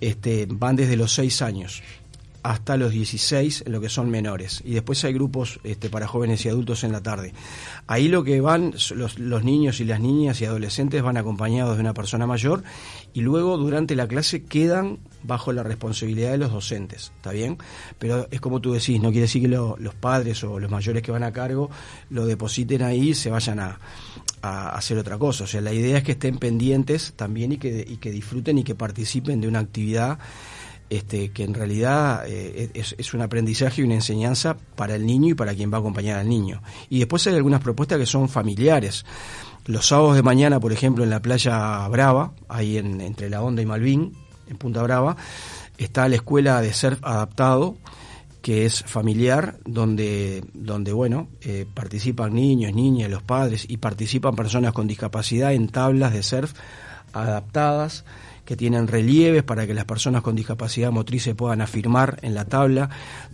este, 0.00 0.46
van 0.48 0.74
desde 0.74 0.96
los 0.96 1.12
6 1.12 1.42
años 1.42 1.82
hasta 2.42 2.76
los 2.76 2.90
16 2.92 3.64
en 3.66 3.72
lo 3.72 3.80
que 3.80 3.88
son 3.88 4.10
menores. 4.10 4.62
Y 4.64 4.72
después 4.72 5.04
hay 5.04 5.12
grupos 5.12 5.60
este, 5.64 5.88
para 5.90 6.06
jóvenes 6.08 6.44
y 6.44 6.48
adultos 6.48 6.82
en 6.84 6.92
la 6.92 7.02
tarde. 7.02 7.32
Ahí 7.86 8.08
lo 8.08 8.24
que 8.24 8.40
van, 8.40 8.74
los, 8.94 9.18
niños 9.44 9.80
y 9.80 9.84
las 9.84 10.00
niñas 10.00 10.40
y 10.40 10.44
adolescentes 10.44 11.02
van 11.02 11.16
acompañados 11.16 11.76
de 11.76 11.80
una 11.82 11.94
persona 11.94 12.26
mayor 12.26 12.62
y 13.14 13.20
luego 13.20 13.56
durante 13.58 13.94
la 13.94 14.08
clase 14.08 14.42
quedan 14.44 14.98
bajo 15.22 15.52
la 15.52 15.62
responsabilidad 15.62 16.32
de 16.32 16.38
los 16.38 16.50
docentes, 16.52 17.12
¿está 17.16 17.30
bien? 17.30 17.58
Pero 17.98 18.26
es 18.32 18.40
como 18.40 18.60
tú 18.60 18.72
decís, 18.72 19.00
no 19.00 19.10
quiere 19.10 19.22
decir 19.22 19.42
que 19.42 19.48
lo- 19.48 19.76
los 19.78 19.94
padres 19.94 20.42
o 20.42 20.58
los 20.58 20.70
mayores 20.70 21.02
que 21.02 21.12
van 21.12 21.22
a 21.22 21.32
cargo 21.32 21.70
lo 22.10 22.26
depositen 22.26 22.82
ahí 22.82 23.10
y 23.10 23.14
se 23.14 23.30
vayan 23.30 23.60
a, 23.60 23.78
a 24.42 24.70
hacer 24.70 24.98
otra 24.98 25.18
cosa. 25.18 25.44
O 25.44 25.46
sea, 25.46 25.60
la 25.60 25.72
idea 25.72 25.98
es 25.98 26.02
que 26.04 26.12
estén 26.12 26.38
pendientes 26.38 27.12
también 27.14 27.52
y 27.52 27.58
que, 27.58 27.84
y 27.88 27.98
que 27.98 28.10
disfruten 28.10 28.58
y 28.58 28.64
que 28.64 28.74
participen 28.74 29.40
de 29.40 29.46
una 29.46 29.60
actividad 29.60 30.18
este, 30.92 31.30
que 31.30 31.42
en 31.42 31.54
realidad 31.54 32.24
eh, 32.26 32.70
es, 32.74 33.14
un 33.14 33.22
aprendizaje 33.22 33.80
y 33.80 33.84
una 33.84 33.94
enseñanza 33.94 34.58
para 34.76 34.94
el 34.94 35.06
niño 35.06 35.30
y 35.30 35.34
para 35.34 35.54
quien 35.54 35.72
va 35.72 35.78
a 35.78 35.80
acompañar 35.80 36.18
al 36.18 36.28
niño. 36.28 36.60
Y 36.90 36.98
después 36.98 37.26
hay 37.26 37.34
algunas 37.34 37.62
propuestas 37.62 37.98
que 37.98 38.04
son 38.04 38.28
familiares. 38.28 39.06
Los 39.64 39.86
sábados 39.88 40.16
de 40.16 40.22
mañana, 40.22 40.60
por 40.60 40.70
ejemplo, 40.70 41.02
en 41.02 41.08
la 41.08 41.22
playa 41.22 41.88
Brava, 41.88 42.34
ahí 42.46 42.76
en, 42.76 43.00
entre 43.00 43.30
La 43.30 43.42
Honda 43.42 43.62
y 43.62 43.66
Malvin, 43.66 44.12
en 44.46 44.56
Punta 44.58 44.82
Brava, 44.82 45.16
está 45.78 46.06
la 46.10 46.16
escuela 46.16 46.60
de 46.60 46.74
surf 46.74 46.98
adaptado, 47.00 47.78
que 48.42 48.66
es 48.66 48.82
familiar, 48.82 49.60
donde, 49.64 50.44
donde 50.52 50.92
bueno, 50.92 51.28
eh, 51.40 51.64
participan 51.72 52.34
niños, 52.34 52.74
niñas, 52.74 53.10
los 53.10 53.22
padres 53.22 53.64
y 53.66 53.78
participan 53.78 54.36
personas 54.36 54.74
con 54.74 54.86
discapacidad 54.86 55.54
en 55.54 55.68
tablas 55.68 56.12
de 56.12 56.22
surf 56.22 56.52
adaptadas 57.12 58.04
que 58.44 58.56
tienen 58.56 58.88
relieves 58.88 59.42
para 59.44 59.66
que 59.66 59.74
las 59.74 59.84
personas 59.84 60.22
con 60.22 60.34
discapacidad 60.34 60.90
motriz 60.90 61.22
se 61.22 61.34
puedan 61.34 61.60
afirmar 61.60 62.18
en 62.22 62.34
la 62.34 62.44
tabla, 62.44 62.90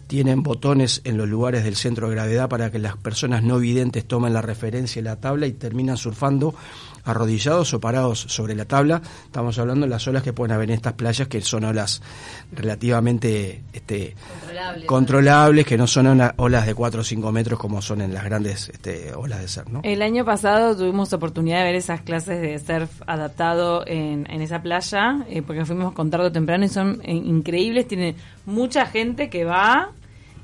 tienen 0.06 0.42
botones 0.42 1.00
en 1.04 1.16
los 1.16 1.28
lugares 1.28 1.64
del 1.64 1.76
centro 1.76 2.08
de 2.08 2.14
gravedad 2.14 2.48
para 2.48 2.70
que 2.70 2.78
las 2.78 2.96
personas 2.96 3.42
no 3.42 3.58
videntes 3.58 4.06
tomen 4.06 4.32
la 4.32 4.42
referencia 4.42 5.00
de 5.02 5.08
la 5.08 5.16
tabla 5.16 5.46
y 5.46 5.52
terminan 5.52 5.96
surfando 5.96 6.54
arrodillados 7.04 7.72
o 7.74 7.80
parados 7.80 8.20
sobre 8.20 8.54
la 8.54 8.64
tabla. 8.64 9.00
Estamos 9.24 9.58
hablando 9.58 9.86
de 9.86 9.90
las 9.90 10.06
olas 10.08 10.22
que 10.22 10.32
pueden 10.32 10.52
haber 10.54 10.70
en 10.70 10.76
estas 10.76 10.92
playas, 10.94 11.28
que 11.28 11.40
son 11.40 11.64
olas 11.64 12.02
relativamente 12.52 13.62
este, 13.72 14.14
Controlable. 14.40 14.86
controlables, 14.86 15.66
que 15.66 15.76
no 15.78 15.86
son 15.86 16.06
ona- 16.08 16.34
olas 16.36 16.66
de 16.66 16.74
4 16.74 17.00
o 17.00 17.04
5 17.04 17.32
metros 17.32 17.58
como 17.58 17.80
son 17.82 18.00
en 18.00 18.12
las 18.14 18.24
grandes 18.24 18.68
este, 18.68 19.14
olas 19.14 19.40
de 19.40 19.48
surf. 19.48 19.68
¿no? 19.68 19.80
El 19.84 20.02
año 20.02 20.24
pasado 20.24 20.76
tuvimos 20.76 21.12
oportunidad 21.12 21.58
de 21.58 21.64
ver 21.64 21.74
esas 21.76 22.00
clases 22.02 22.40
de 22.40 22.58
surf 22.58 22.90
adaptado 23.06 23.86
en, 23.86 24.26
en 24.30 24.42
esa 24.42 24.62
playa, 24.62 25.24
eh, 25.28 25.42
porque 25.42 25.64
fuimos 25.64 25.92
con 25.92 26.10
tarde 26.10 26.26
o 26.26 26.32
temprano 26.32 26.64
y 26.64 26.68
son 26.68 27.00
eh, 27.04 27.12
increíbles, 27.14 27.88
tienen 27.88 28.16
mucha 28.46 28.86
gente 28.86 29.28
que 29.30 29.44
va 29.44 29.90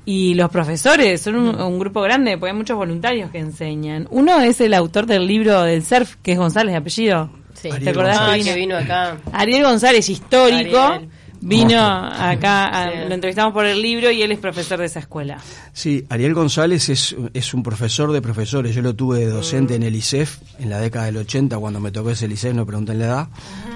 y 0.05 0.33
los 0.35 0.49
profesores, 0.49 1.21
son 1.21 1.35
un, 1.35 1.59
un 1.59 1.79
grupo 1.79 2.01
grande, 2.01 2.37
porque 2.37 2.51
hay 2.51 2.57
muchos 2.57 2.77
voluntarios 2.77 3.31
que 3.31 3.39
enseñan. 3.39 4.07
Uno 4.11 4.39
es 4.41 4.61
el 4.61 4.73
autor 4.73 5.05
del 5.07 5.25
libro 5.27 5.63
del 5.63 5.83
surf, 5.83 6.15
que 6.21 6.33
es 6.33 6.37
González 6.37 6.73
de 6.73 6.77
apellido. 6.77 7.29
Sí. 7.53 7.69
¿Te 7.69 7.75
Ariel 7.75 7.89
acordás 7.89 8.17
Ah, 8.19 8.33
que 8.35 8.43
que 8.43 8.53
vino? 8.53 8.55
vino 8.55 8.77
acá. 8.77 9.17
Ariel 9.31 9.63
González, 9.63 10.07
histórico, 10.09 10.77
Ariel. 10.79 11.09
Vino 11.47 11.79
acá, 11.79 12.65
a- 12.67 13.05
lo 13.07 13.13
entrevistamos 13.13 13.53
por 13.53 13.65
el 13.65 13.81
libro 13.81 14.11
y 14.11 14.21
él 14.21 14.31
es 14.31 14.39
profesor 14.39 14.79
de 14.79 14.85
esa 14.85 14.99
escuela. 14.99 15.37
Sí, 15.73 16.05
Ariel 16.09 16.33
González 16.33 16.89
es, 16.89 17.15
es 17.33 17.53
un 17.53 17.63
profesor 17.63 18.11
de 18.11 18.21
profesores. 18.21 18.73
Yo 18.75 18.81
lo 18.81 18.95
tuve 18.95 19.19
de 19.19 19.27
docente 19.27 19.73
Mm. 19.73 19.75
en 19.77 19.83
el 19.83 19.95
ICEF 19.95 20.37
en 20.59 20.69
la 20.69 20.79
década 20.79 21.05
del 21.05 21.17
80, 21.17 21.57
cuando 21.57 21.79
me 21.79 21.91
tocó 21.91 22.11
ese 22.11 22.25
ICEF, 22.27 22.53
no 22.55 22.65
pregunten 22.65 22.99
la 22.99 23.05
edad. 23.05 23.27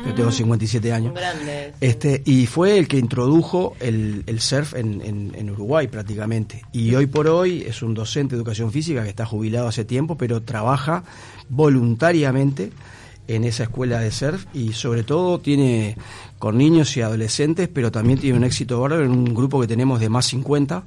Yo 0.05 0.13
tengo 0.13 0.31
57 0.31 0.93
años. 0.93 1.13
Grande. 1.13 1.73
Este, 1.81 2.21
y 2.25 2.45
fue 2.45 2.77
el 2.77 2.87
que 2.87 2.97
introdujo 2.97 3.75
el, 3.81 4.23
el 4.27 4.39
surf 4.39 4.73
en, 4.75 5.01
en- 5.01 5.33
en 5.35 5.49
Uruguay 5.49 5.87
prácticamente. 5.87 6.63
Y 6.71 6.95
hoy 6.95 7.05
por 7.07 7.27
hoy 7.27 7.63
es 7.67 7.81
un 7.81 7.93
docente 7.93 8.35
de 8.35 8.39
educación 8.39 8.71
física 8.71 9.03
que 9.03 9.09
está 9.09 9.25
jubilado 9.25 9.67
hace 9.67 9.83
tiempo, 9.85 10.17
pero 10.17 10.41
trabaja 10.41 11.03
voluntariamente 11.49 12.71
en 13.35 13.43
esa 13.43 13.63
escuela 13.63 13.99
de 13.99 14.11
surf 14.11 14.45
y 14.53 14.73
sobre 14.73 15.03
todo 15.03 15.39
tiene 15.39 15.95
con 16.39 16.57
niños 16.57 16.95
y 16.97 17.01
adolescentes, 17.01 17.67
pero 17.71 17.91
también 17.91 18.17
tiene 18.19 18.37
un 18.37 18.43
éxito 18.43 18.79
bárbaro 18.81 19.03
en 19.05 19.11
un 19.11 19.33
grupo 19.35 19.59
que 19.61 19.67
tenemos 19.67 19.99
de 19.99 20.09
más 20.09 20.25
50, 20.27 20.83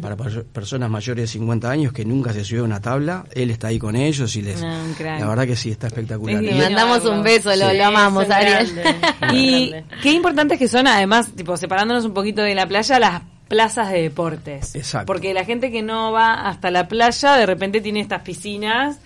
para 0.00 0.16
per- 0.16 0.44
personas 0.44 0.90
mayores 0.90 1.22
de 1.24 1.26
50 1.28 1.70
años 1.70 1.92
que 1.92 2.04
nunca 2.04 2.32
se 2.32 2.44
subió 2.44 2.62
a 2.62 2.64
una 2.64 2.80
tabla. 2.80 3.24
Él 3.32 3.50
está 3.50 3.68
ahí 3.68 3.78
con 3.78 3.94
ellos 3.96 4.34
y 4.36 4.42
les. 4.42 4.62
Ah, 4.62 4.82
la 5.18 5.26
verdad 5.28 5.46
que 5.46 5.56
sí, 5.56 5.70
está 5.70 5.86
espectacular. 5.88 6.42
Es 6.42 6.52
Le 6.56 6.62
mandamos 6.62 7.04
un 7.04 7.22
beso, 7.22 7.54
lo, 7.54 7.70
Sí, 7.70 7.76
lo 7.76 7.84
amamos, 7.84 8.28
Ariel. 8.30 8.70
Y 9.34 9.72
qué 10.02 10.12
importantes 10.12 10.58
que 10.58 10.68
son, 10.68 10.86
además, 10.86 11.30
tipo, 11.36 11.56
separándonos 11.56 12.04
un 12.04 12.14
poquito 12.14 12.42
de 12.42 12.54
la 12.54 12.66
playa, 12.66 12.98
las 12.98 13.22
plazas 13.48 13.90
de 13.92 14.02
deportes. 14.02 14.74
Exacto. 14.74 15.06
Porque 15.06 15.32
la 15.34 15.44
gente 15.44 15.70
que 15.70 15.82
no 15.82 16.10
va 16.12 16.48
hasta 16.48 16.70
la 16.70 16.88
playa, 16.88 17.36
de 17.36 17.46
repente 17.46 17.80
tiene 17.80 18.00
estas 18.00 18.22
piscinas. 18.22 18.98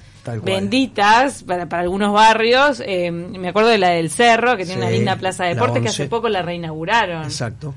Benditas 0.45 1.43
para, 1.43 1.69
para 1.69 1.83
algunos 1.83 2.13
barrios. 2.13 2.83
Eh, 2.85 3.11
me 3.11 3.49
acuerdo 3.49 3.71
de 3.71 3.79
la 3.79 3.91
del 3.91 4.11
Cerro, 4.11 4.57
que 4.57 4.65
tiene 4.65 4.81
Sí, 4.83 4.87
una 4.87 4.91
linda 4.97 5.17
plaza 5.17 5.45
de 5.45 5.55
deportes, 5.55 5.83
que 5.83 5.89
hace 5.89 6.03
11. 6.03 6.11
poco 6.11 6.29
la 6.29 6.43
reinauguraron. 6.43 7.25
Exacto. 7.25 7.75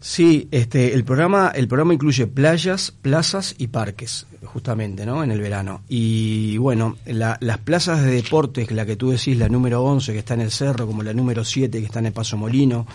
Sí, 0.00 0.48
este, 0.50 0.92
el 0.92 1.02
programa, 1.04 1.50
el 1.54 1.66
programa 1.66 1.94
incluye 1.94 2.26
playas, 2.26 2.90
plazas 2.90 3.54
y 3.56 3.68
parques, 3.68 4.26
justamente, 4.44 5.06
¿no? 5.06 5.24
En 5.24 5.30
el 5.30 5.40
verano. 5.40 5.80
Y 5.88 6.58
bueno, 6.58 6.96
la- 7.06 7.38
las 7.40 7.56
plazas 7.58 8.02
de 8.04 8.10
deportes, 8.10 8.70
la 8.70 8.84
que 8.84 8.96
tú 8.96 9.10
decís, 9.12 9.38
la 9.38 9.48
número 9.48 9.82
11 9.82 10.12
que 10.12 10.18
está 10.18 10.34
en 10.34 10.42
el 10.42 10.50
cerro, 10.50 10.86
como 10.86 11.02
la 11.02 11.14
número 11.14 11.42
7 11.42 11.78
que 11.80 11.86
está 11.86 12.00
en 12.00 12.06
el 12.06 12.12
Paso 12.12 12.36
Molino, 12.36 12.86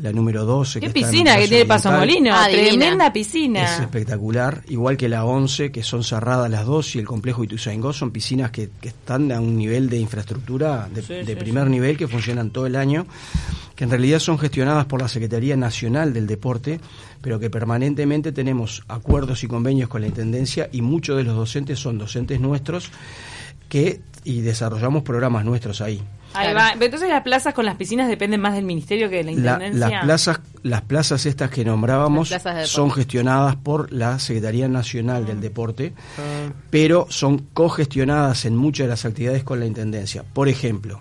la 0.00 0.12
número 0.12 0.44
12 0.44 0.80
Qué 0.80 0.86
que 0.86 0.92
piscina 0.92 1.36
que 1.36 1.48
tiene 1.48 1.66
Paso. 1.66 1.90
Molino, 1.92 2.30
Ah, 2.34 2.48
tremenda 2.50 3.12
piscina. 3.12 3.64
Es 3.64 3.80
espectacular, 3.80 4.62
igual 4.68 4.96
que 4.96 5.08
la 5.08 5.24
11, 5.24 5.70
que 5.70 5.82
son 5.82 6.04
cerradas 6.04 6.50
las 6.50 6.64
dos, 6.66 6.94
y 6.96 6.98
el 6.98 7.06
complejo 7.06 7.44
Ituzaingó, 7.44 7.92
son 7.92 8.10
piscinas 8.10 8.50
que, 8.50 8.70
que 8.80 8.88
están 8.88 9.30
a 9.32 9.40
un 9.40 9.56
nivel 9.56 9.90
de 9.90 9.98
infraestructura 9.98 10.88
de, 10.92 11.02
Sí, 11.02 11.14
de 11.14 11.26
sí, 11.26 11.34
primer 11.34 11.68
nivel, 11.68 11.96
que 11.96 12.08
funcionan 12.08 12.50
todo 12.50 12.66
el 12.66 12.76
año, 12.76 13.06
que 13.74 13.84
en 13.84 13.90
realidad 13.90 14.18
son 14.18 14.38
gestionadas 14.38 14.86
por 14.86 15.00
la 15.00 15.08
Secretaría 15.08 15.56
Nacional 15.56 16.12
del 16.12 16.26
Deporte, 16.26 16.80
pero 17.20 17.38
que 17.38 17.50
permanentemente 17.50 18.32
tenemos 18.32 18.82
acuerdos 18.88 19.44
y 19.44 19.48
convenios 19.48 19.88
con 19.88 20.00
la 20.00 20.06
Intendencia, 20.06 20.68
y 20.72 20.82
muchos 20.82 21.16
de 21.16 21.24
los 21.24 21.36
docentes 21.36 21.78
son 21.78 21.98
docentes 21.98 22.40
nuestros, 22.40 22.90
que 23.68 24.00
y 24.24 24.40
desarrollamos 24.40 25.02
programas 25.02 25.44
nuestros 25.44 25.80
ahí. 25.80 26.00
Ahí 26.32 26.50
Claro. 26.52 26.58
va. 26.58 26.70
Pero 26.74 26.84
Entonces 26.84 27.08
las 27.08 27.22
plazas 27.22 27.54
con 27.54 27.64
las 27.64 27.74
piscinas 27.76 28.08
dependen 28.08 28.40
más 28.40 28.54
del 28.54 28.64
ministerio 28.64 29.10
que 29.10 29.16
de 29.16 29.24
la 29.24 29.30
La- 29.32 29.52
intendencia. 29.54 29.88
las 29.88 30.04
plazas 30.04 30.40
las 30.62 30.82
plazas 30.82 31.24
estas 31.26 31.50
que 31.50 31.64
nombrábamos 31.64 32.28
de 32.28 32.66
son 32.66 32.90
gestionadas 32.92 33.56
por 33.56 33.90
la 33.92 34.18
Secretaría 34.18 34.68
Nacional 34.68 35.22
Ah. 35.24 35.28
del 35.28 35.40
Deporte 35.40 35.94
pero 36.70 37.06
son 37.08 37.38
cogestionadas 37.54 38.44
en 38.44 38.56
muchas 38.56 38.84
de 38.84 38.90
las 38.90 39.04
actividades 39.06 39.42
con 39.42 39.58
la 39.58 39.66
Intendencia 39.66 40.22
por 40.22 40.48
ejemplo 40.48 41.00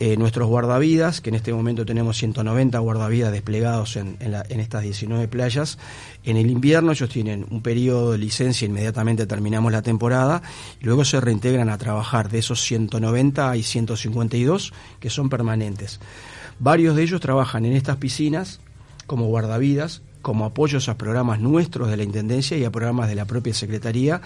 eh, 0.00 0.16
nuestros 0.16 0.48
guardavidas, 0.48 1.20
que 1.20 1.28
en 1.28 1.36
este 1.36 1.52
momento 1.52 1.84
tenemos 1.84 2.16
190 2.16 2.78
guardavidas 2.78 3.32
desplegados 3.32 3.96
en, 3.96 4.16
en 4.20 4.34
en 4.48 4.60
estas 4.60 4.82
19 4.82 5.28
playas, 5.28 5.78
en 6.24 6.38
el 6.38 6.50
invierno 6.50 6.92
ellos 6.92 7.10
tienen 7.10 7.46
un 7.50 7.60
periodo 7.60 8.12
de 8.12 8.18
licencia, 8.18 8.66
inmediatamente 8.66 9.26
terminamos 9.26 9.70
la 9.70 9.82
temporada, 9.82 10.40
y 10.80 10.86
luego 10.86 11.04
se 11.04 11.20
reintegran 11.20 11.68
a 11.68 11.76
trabajar. 11.76 12.30
De 12.30 12.38
esos 12.38 12.62
190 12.62 13.50
hay 13.50 13.62
152 13.62 14.72
que 14.98 15.10
son 15.10 15.28
permanentes. 15.28 16.00
Varios 16.58 16.96
de 16.96 17.02
ellos 17.02 17.20
trabajan 17.20 17.66
en 17.66 17.74
estas 17.74 17.98
piscinas 17.98 18.60
como 19.06 19.26
guardavidas, 19.26 20.02
como 20.22 20.44
apoyos 20.44 20.88
a 20.88 20.96
programas 20.96 21.40
nuestros 21.40 21.88
de 21.88 21.96
la 21.96 22.04
Intendencia 22.04 22.56
y 22.56 22.64
a 22.64 22.70
programas 22.70 23.08
de 23.08 23.14
la 23.14 23.24
propia 23.24 23.54
Secretaría. 23.54 24.20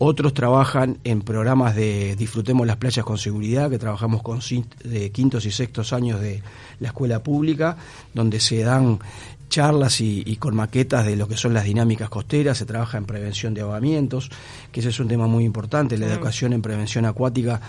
Otros 0.00 0.32
trabajan 0.32 0.98
en 1.02 1.22
programas 1.22 1.74
de 1.74 2.14
Disfrutemos 2.16 2.66
las 2.66 2.76
playas 2.76 3.04
con 3.04 3.18
seguridad, 3.18 3.68
que 3.68 3.78
trabajamos 3.78 4.22
con 4.22 4.38
de 4.84 5.10
quintos 5.10 5.44
y 5.44 5.50
sextos 5.50 5.92
años 5.92 6.20
de 6.20 6.40
la 6.78 6.88
escuela 6.88 7.20
pública, 7.22 7.76
donde 8.14 8.38
se 8.38 8.62
dan 8.62 9.00
charlas 9.48 10.00
y, 10.00 10.22
y 10.24 10.36
con 10.36 10.54
maquetas 10.54 11.04
de 11.04 11.16
lo 11.16 11.26
que 11.26 11.36
son 11.36 11.52
las 11.52 11.64
dinámicas 11.64 12.08
costeras, 12.08 12.58
se 12.58 12.66
trabaja 12.66 12.96
en 12.98 13.06
prevención 13.06 13.54
de 13.54 13.62
ahogamientos, 13.62 14.30
que 14.70 14.80
ese 14.80 14.90
es 14.90 15.00
un 15.00 15.08
tema 15.08 15.26
muy 15.26 15.44
importante, 15.44 15.98
la 15.98 16.06
educación 16.06 16.52
en 16.52 16.62
prevención 16.62 17.04
acuática 17.04 17.60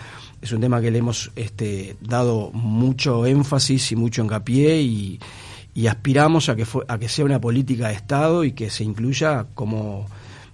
es 0.42 0.52
un 0.52 0.62
tema 0.62 0.82
que 0.82 0.92
le 0.92 1.00
hemos 1.00 1.32
este, 1.36 1.96
dado 2.02 2.52
mucho 2.54 3.26
énfasis 3.26 3.92
y 3.92 3.96
mucho 3.96 4.22
hincapié 4.22 4.82
y, 4.82 5.20
y 5.74 5.88
aspiramos 5.88 6.50
a 6.50 6.56
que, 6.56 6.66
a 6.88 6.98
que 7.00 7.10
sea 7.10 7.26
una 7.26 7.42
política 7.42 7.88
de 7.88 7.96
Estado 7.96 8.44
y 8.44 8.52
que 8.52 8.70
se 8.70 8.84
incluya 8.84 9.48
como, 9.56 10.06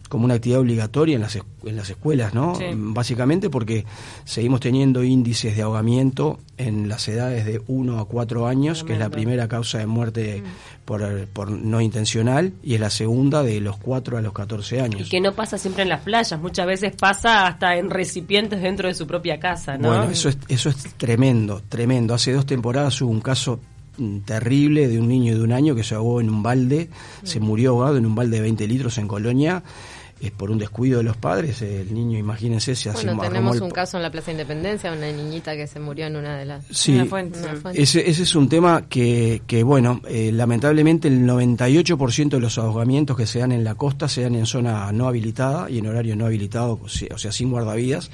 como 0.10 0.26
una 0.26 0.36
actividad 0.36 0.62
obligatoria 0.62 1.16
en 1.16 1.22
las, 1.22 1.36
en 1.36 1.76
las 1.76 1.90
escuelas, 1.90 2.34
¿no? 2.34 2.56
Sí. 2.56 2.66
Básicamente 2.74 3.50
porque 3.50 3.86
seguimos 4.24 4.60
teniendo 4.60 5.04
índices 5.04 5.56
de 5.56 5.62
ahogamiento 5.62 6.40
en 6.58 6.88
las 6.88 7.08
edades 7.08 7.46
de 7.46 7.62
1 7.68 8.00
a 8.00 8.06
4 8.06 8.48
años, 8.48 8.84
que 8.84 8.94
es 8.94 9.00
la 9.00 9.10
primera 9.10 9.48
causa 9.48 9.80
de 9.80 9.86
muerte 9.88 10.44
por, 10.86 11.28
por 11.28 11.50
no 11.50 11.82
intencional, 11.82 12.54
y 12.64 12.76
es 12.76 12.80
la 12.80 12.90
segunda 12.90 13.44
de 13.44 13.60
los 13.60 13.78
4 13.78 14.18
a 14.18 14.22
los 14.22 14.34
14 14.34 14.82
años. 14.82 15.02
Y 15.02 15.10
que 15.10 15.20
no 15.20 15.34
pasa 15.34 15.58
siempre 15.58 15.84
en 15.84 15.90
las 15.90 16.02
playas, 16.02 16.40
muchas 16.40 16.66
veces 16.66 16.94
pasa 16.96 17.48
hasta 17.48 17.76
en 17.78 17.90
recipientes 17.90 18.62
dentro 18.62 18.88
de 18.88 18.94
su 18.94 19.08
propia 19.08 19.40
casa, 19.40 19.78
¿no? 19.78 19.90
Bueno, 19.90 20.04
eso 20.06 20.30
es, 20.30 20.38
eso 20.48 20.70
es 20.70 20.78
tremendo, 20.98 21.62
tremendo. 21.68 22.14
Hace 22.14 22.32
dos 22.32 22.46
temporadas 22.46 23.02
hubo 23.02 23.12
un 23.12 23.22
caso 23.22 23.60
mm, 23.98 24.20
terrible 24.20 24.88
de 24.88 25.00
un 25.00 25.08
niño 25.08 25.36
de 25.36 25.44
un 25.44 25.52
año 25.52 25.76
que 25.76 25.84
se 25.84 25.96
ahogó 25.96 26.22
en 26.22 26.30
un 26.30 26.44
balde, 26.44 26.90
se 27.24 27.40
murió 27.40 27.72
ahogado 27.72 27.98
en 27.98 28.06
un 28.06 28.16
balde 28.16 28.38
de 28.38 28.44
20 28.44 28.68
litros 28.68 28.98
en 28.98 29.08
Colonia, 29.08 29.64
es 30.26 30.32
por 30.32 30.52
un 30.52 30.58
descuido 30.58 30.98
de 30.98 31.04
los 31.04 31.18
padres. 31.18 31.62
El 31.62 31.94
niño, 31.94 32.18
imagínense, 32.18 32.76
se 32.76 32.90
hace 32.90 33.06
Bueno, 33.06 33.22
un 33.22 33.28
tenemos 33.28 33.60
un 33.62 33.72
caso 33.72 33.98
en 33.98 34.04
la 34.04 34.12
Plaza 34.12 34.32
Independencia, 34.32 34.92
una 34.92 35.12
niñita 35.12 35.56
que 35.56 35.68
se 35.68 35.80
murió 35.80 36.08
en 36.08 36.16
una 36.16 36.38
de 36.38 36.46
las... 36.46 36.66
Sí, 36.72 36.94
Una 36.96 37.06
fuente. 37.06 37.40
una 37.40 37.56
fuente. 37.56 37.82
ese, 37.82 38.10
ese 38.10 38.24
es 38.24 38.36
un 38.36 38.50
tema 38.50 38.84
que, 38.88 39.42
que 39.48 39.64
bueno, 39.64 40.02
eh, 40.08 40.32
lamentablemente 40.32 41.08
el 41.08 41.22
98% 41.22 42.30
de 42.30 42.40
los 42.40 42.58
ahogamientos 42.58 43.18
que 43.18 43.26
se 43.26 43.40
dan 43.40 43.52
en 43.52 43.64
la 43.64 43.76
costa 43.76 44.08
se 44.08 44.22
dan 44.22 44.36
en 44.36 44.46
zona 44.46 44.92
no 44.92 45.08
habilitada 45.08 45.70
y 45.70 45.80
en 45.80 45.88
horario 45.88 46.16
no 46.16 46.26
habilitado, 46.26 46.80
o 46.84 46.90
sea, 46.90 47.10
o 47.14 47.18
sea, 47.18 47.32
sin 47.32 47.52
guardavidas, 47.52 48.10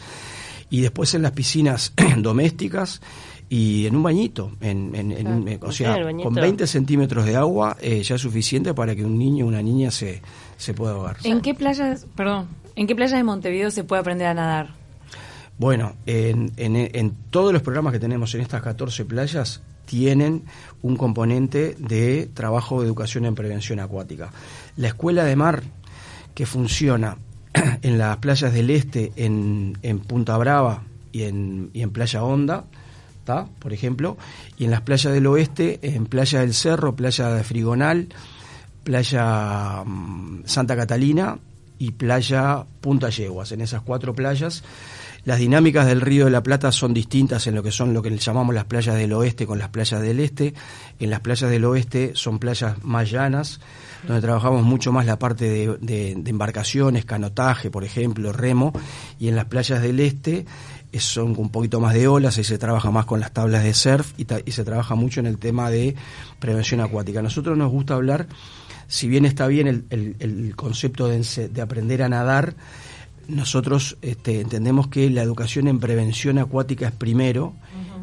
y 0.72 0.82
después 0.82 1.14
en 1.14 1.22
las 1.22 1.34
piscinas 1.34 1.94
domésticas 2.18 3.02
y 3.50 3.86
en 3.86 3.96
un 3.98 4.04
bañito, 4.04 4.54
en, 4.62 4.96
en- 4.96 5.12
en 5.12 5.28
un- 5.28 5.48
eh, 5.48 5.60
o 5.62 5.72
sea, 5.72 5.94
con 6.24 6.34
20 6.42 6.66
centímetros 6.68 7.26
de 7.26 7.36
agua 7.36 7.78
eh, 7.82 8.02
ya 8.02 8.16
es 8.16 8.22
suficiente 8.22 8.74
para 8.74 8.96
que 8.96 9.04
un 9.06 9.20
niño 9.20 9.46
o 9.46 9.48
una 9.50 9.62
niña 9.62 9.92
se, 9.92 10.22
se 10.58 10.74
pueda 10.74 10.94
ahogar. 10.94 11.18
¿En 11.24 11.42
qué 11.42 11.54
playas, 11.54 12.08
perdón, 12.16 12.48
en 12.76 12.88
qué 12.88 12.96
playas 12.96 13.18
de 13.18 13.24
Montevideo 13.24 13.70
se 13.70 13.84
puede 13.84 14.00
aprender 14.00 14.28
a 14.28 14.34
nadar? 14.34 14.70
Bueno, 15.58 15.94
en, 16.06 16.52
en- 16.58 16.76
en 16.78 17.12
todos 17.30 17.52
los 17.54 17.62
programas 17.62 17.92
que 17.94 18.00
tenemos 18.00 18.34
en 18.34 18.42
estas 18.42 18.62
14 18.64 19.06
playas 19.06 19.62
tienen 19.86 20.44
un 20.82 20.96
componente 20.96 21.76
de 21.78 22.30
trabajo 22.34 22.80
de 22.82 22.88
educación 22.88 23.26
en 23.26 23.36
prevención 23.36 23.82
acuática. 23.82 24.32
La 24.78 24.88
escuela 24.88 25.26
de 25.26 25.36
mar 25.36 25.62
que 26.34 26.46
funciona 26.46 27.18
en 27.82 27.98
las 27.98 28.18
playas 28.18 28.54
del 28.54 28.70
este, 28.70 29.12
en, 29.16 29.78
en 29.82 30.00
Punta 30.00 30.38
Brava 30.38 30.84
y 31.12 31.24
en, 31.24 31.70
y 31.74 31.82
en 31.82 31.92
Playa 31.92 32.24
Honda, 32.24 32.66
¿tá? 33.26 33.48
por 33.60 33.74
ejemplo, 33.74 34.18
y 34.58 34.66
en 34.66 34.72
las 34.72 34.82
playas 34.82 35.14
del 35.14 35.28
oeste, 35.28 35.80
en 35.82 36.06
Playa 36.06 36.42
del 36.42 36.54
Cerro, 36.54 36.96
Playa 36.96 37.30
de 37.30 37.44
Frigonal, 37.44 38.10
Playa 38.84 39.84
mm, 39.86 40.44
Santa 40.46 40.76
Catalina 40.76 41.38
y 41.78 41.92
Playa 41.92 42.64
Punta 42.82 43.10
Yeguas. 43.10 43.52
En 43.52 43.62
esas 43.62 43.82
cuatro 43.82 44.14
playas, 44.14 44.64
las 45.24 45.38
dinámicas 45.38 45.86
del 45.86 46.02
Río 46.02 46.26
de 46.26 46.32
la 46.32 46.42
Plata 46.42 46.72
son 46.72 46.94
distintas 46.94 47.46
en 47.46 47.54
lo 47.56 47.62
que 47.62 47.72
son 47.72 47.94
lo 47.94 48.02
que 48.02 48.16
llamamos 48.18 48.56
las 48.56 48.66
playas 48.66 48.96
del 48.96 49.14
oeste 49.14 49.46
con 49.46 49.60
las 49.60 49.70
playas 49.70 50.02
del 50.02 50.20
este. 50.20 50.54
En 51.00 51.10
las 51.12 51.20
playas 51.20 51.50
del 51.52 51.64
oeste 51.66 52.12
son 52.16 52.40
playas 52.40 52.84
más 52.84 53.10
llanas, 53.12 53.60
donde 54.08 54.22
trabajamos 54.22 54.64
mucho 54.64 54.92
más 54.92 55.06
la 55.06 55.20
parte 55.20 55.46
de, 55.48 55.78
de- 55.80 56.30
embarcaciones, 56.30 57.06
canotaje, 57.06 57.70
por 57.70 57.84
ejemplo, 57.84 58.32
remo, 58.34 58.74
y 59.20 59.28
en 59.28 59.36
las 59.36 59.46
playas 59.46 59.82
del 59.84 60.00
este 60.00 60.46
eh, 60.92 61.00
son 61.00 61.36
un 61.38 61.50
poquito 61.50 61.80
más 61.80 61.94
de 61.94 62.08
olas 62.08 62.40
y 62.40 62.44
se 62.44 62.58
trabaja 62.58 62.90
más 62.90 63.06
con 63.06 63.20
las 63.20 63.32
tablas 63.32 63.64
de 63.64 63.74
surf 63.76 64.14
y, 64.18 64.26
se 64.52 64.64
trabaja 64.64 64.96
mucho 64.96 65.20
en 65.20 65.28
el 65.28 65.38
tema 65.38 65.70
de 65.70 65.96
prevención 66.40 66.82
acuática. 66.82 67.20
A 67.20 67.24
nosotros 67.24 67.56
nos 67.58 67.70
gusta 67.72 67.94
hablar, 67.94 68.26
si 68.88 69.08
bien 69.08 69.26
está 69.26 69.46
bien 69.46 69.68
el, 69.68 69.86
el- 70.20 70.56
concepto 70.56 71.08
de, 71.08 71.20
de 71.50 71.62
aprender 71.62 72.02
a 72.02 72.10
nadar, 72.10 72.56
nosotros 73.32 73.98
este, 74.02 74.42
entendemos 74.42 74.88
que 74.88 75.10
la 75.10 75.22
educación 75.22 75.68
en 75.68 75.80
prevención 75.80 76.38
acuática 76.38 76.88
es 76.88 76.92
primero 76.92 77.54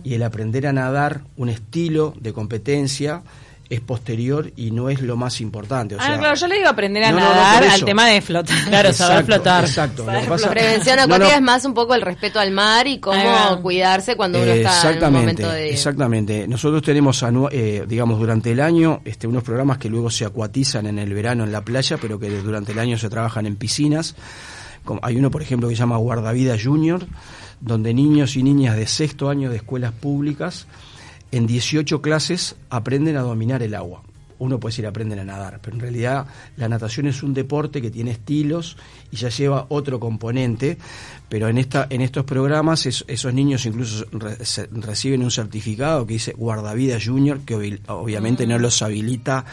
y 0.05 0.15
el 0.15 0.23
aprender 0.23 0.67
a 0.67 0.73
nadar, 0.73 1.23
un 1.37 1.49
estilo 1.49 2.15
de 2.21 2.33
competencia, 2.33 3.23
es 3.71 3.81
posterior 3.81 4.51
y 4.57 4.71
no 4.71 4.89
es 4.89 5.03
lo 5.03 5.17
más 5.17 5.41
importante. 5.41 5.95
O 5.95 5.99
ah, 6.01 6.07
sea, 6.07 6.19
claro, 6.19 6.35
yo 6.35 6.47
le 6.47 6.57
digo 6.57 6.69
aprender 6.69 7.05
a 7.05 7.13
No, 7.13 7.21
no, 7.21 7.29
no, 7.29 7.35
nadar 7.35 7.65
por 7.65 7.73
al 7.73 7.85
tema 7.85 8.07
de 8.07 8.21
flotar. 8.23 8.57
Claro, 8.69 8.93
saber 8.93 9.25
flotar. 9.25 9.65
Exacto. 9.65 10.05
Lo 10.05 10.13
que 10.13 10.15
Saber 10.15 10.29
pasa- 10.29 10.51
Prevención 10.51 10.97
No, 10.97 11.03
acuática 11.03 11.31
no. 11.31 11.37
es 11.37 11.43
más 11.43 11.65
un 11.65 11.75
poco 11.75 11.95
el 11.95 12.03
respeto 12.03 12.41
al 12.41 12.51
mar 12.51 12.87
y 12.87 12.99
cómo 12.99 13.61
cuidarse 13.63 14.17
cuando 14.17 14.41
uno 14.41 14.51
está 14.51 14.71
en 14.71 14.87
un 14.87 14.87
exactamente, 14.87 15.43
momento 15.43 15.51
de... 15.51 15.71
exactamente. 15.71 16.49
Nosotros 16.49 16.83
tenemos, 16.83 17.23
eh, 17.53 17.85
digamos, 17.87 18.19
durante 18.19 18.53
el 18.53 18.61
año 18.61 19.03
este, 19.05 19.27
unos 19.27 19.43
programas 19.43 19.79
que 19.79 19.91
luego 19.91 20.11
se 20.11 20.25
acuatizan 20.25 20.87
en 20.87 20.99
el 20.99 21.13
verano 21.13 21.45
en 21.45 21.53
la 21.53 21.61
playa, 21.61 21.99
pero 22.01 22.19
que 22.19 22.31
durante 22.31 22.73
el 22.73 22.79
año 22.79 22.97
se 22.97 23.11
trabajan 23.11 23.45
en 23.45 23.57
piscinas. 23.57 24.15
Hay 25.03 25.17
uno, 25.17 25.31
por 25.31 25.43
ejemplo, 25.43 25.69
que 25.69 25.75
se 25.75 25.81
llama 25.81 25.97
Guardavida 25.97 26.57
Junior, 26.63 27.07
donde 27.61 27.95
niños 27.95 28.37
y 28.37 28.43
niñas 28.43 28.77
de 28.77 28.87
sexto 28.87 29.29
año 29.29 29.51
de 29.51 29.57
escuelas 29.57 29.93
públicas 29.93 30.67
en 31.31 31.47
18 31.47 32.01
clases 32.01 32.57
aprenden 32.71 33.17
a 33.17 33.23
dominar 33.23 33.63
el 33.63 33.75
agua. 33.75 34.03
Uno 34.41 34.61
puede 34.61 34.73
decir 34.73 34.87
aprenden 34.87 35.19
a 35.19 35.25
nadar, 35.25 35.59
pero 35.61 35.75
en 35.75 35.81
realidad 35.81 36.27
la 36.57 36.69
natación 36.69 37.09
es 37.09 37.25
un 37.25 37.35
deporte 37.35 37.83
que 37.83 37.91
tiene 37.91 38.13
estilos 38.13 38.77
y 39.11 39.17
ya 39.17 39.31
lleva 39.31 39.67
otro 39.69 39.99
componente, 39.99 40.79
pero 41.29 41.49
en 41.49 41.59
esta 41.59 41.89
en 41.91 42.03
estos 42.03 42.25
programas 42.25 42.87
esos 42.87 43.35
niños 43.35 43.67
incluso 43.67 44.07
reciben 44.13 45.25
un 45.25 45.33
certificado 45.33 46.07
que 46.07 46.15
dice 46.15 46.35
guardavidas 46.35 47.05
junior 47.05 47.41
que 47.41 47.81
obviamente 47.89 48.47
no 48.47 48.59
los 48.59 48.81
habilita 48.81 49.45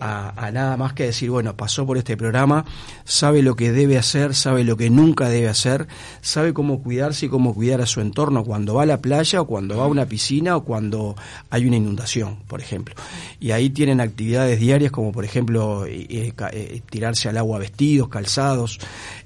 a, 0.00 0.50
nada 0.52 0.76
más 0.76 0.92
que 0.92 1.04
decir, 1.04 1.30
bueno, 1.30 1.56
pasó 1.56 1.86
por 1.86 1.98
este 1.98 2.16
programa, 2.16 2.64
sabe 3.04 3.42
lo 3.42 3.56
que 3.56 3.72
debe 3.72 3.98
hacer, 3.98 4.34
sabe 4.34 4.64
lo 4.64 4.76
que 4.76 4.90
nunca 4.90 5.28
debe 5.28 5.48
hacer, 5.48 5.88
sabe 6.20 6.52
cómo 6.52 6.82
cuidarse 6.82 7.26
y 7.26 7.28
cómo 7.28 7.54
cuidar 7.54 7.80
a 7.80 7.86
su 7.86 8.00
entorno 8.00 8.44
cuando 8.44 8.74
va 8.74 8.84
a 8.84 8.86
la 8.86 9.00
playa 9.00 9.40
o 9.40 9.46
cuando 9.46 9.78
va 9.78 9.84
a 9.84 9.88
una 9.88 10.06
piscina 10.06 10.56
o 10.56 10.64
cuando 10.64 11.16
hay 11.50 11.66
una 11.66 11.76
inundación, 11.76 12.36
por 12.46 12.60
ejemplo. 12.60 12.94
Y 13.40 13.50
ahí 13.50 13.70
tienen 13.70 14.00
actividades 14.00 14.60
diarias 14.60 14.92
como, 14.92 15.12
por 15.12 15.24
ejemplo, 15.24 15.86
eh, 15.86 16.32
eh, 16.52 16.82
tirarse 16.88 17.28
al 17.28 17.36
agua 17.38 17.58
vestidos, 17.58 18.08
calzados, 18.08 18.78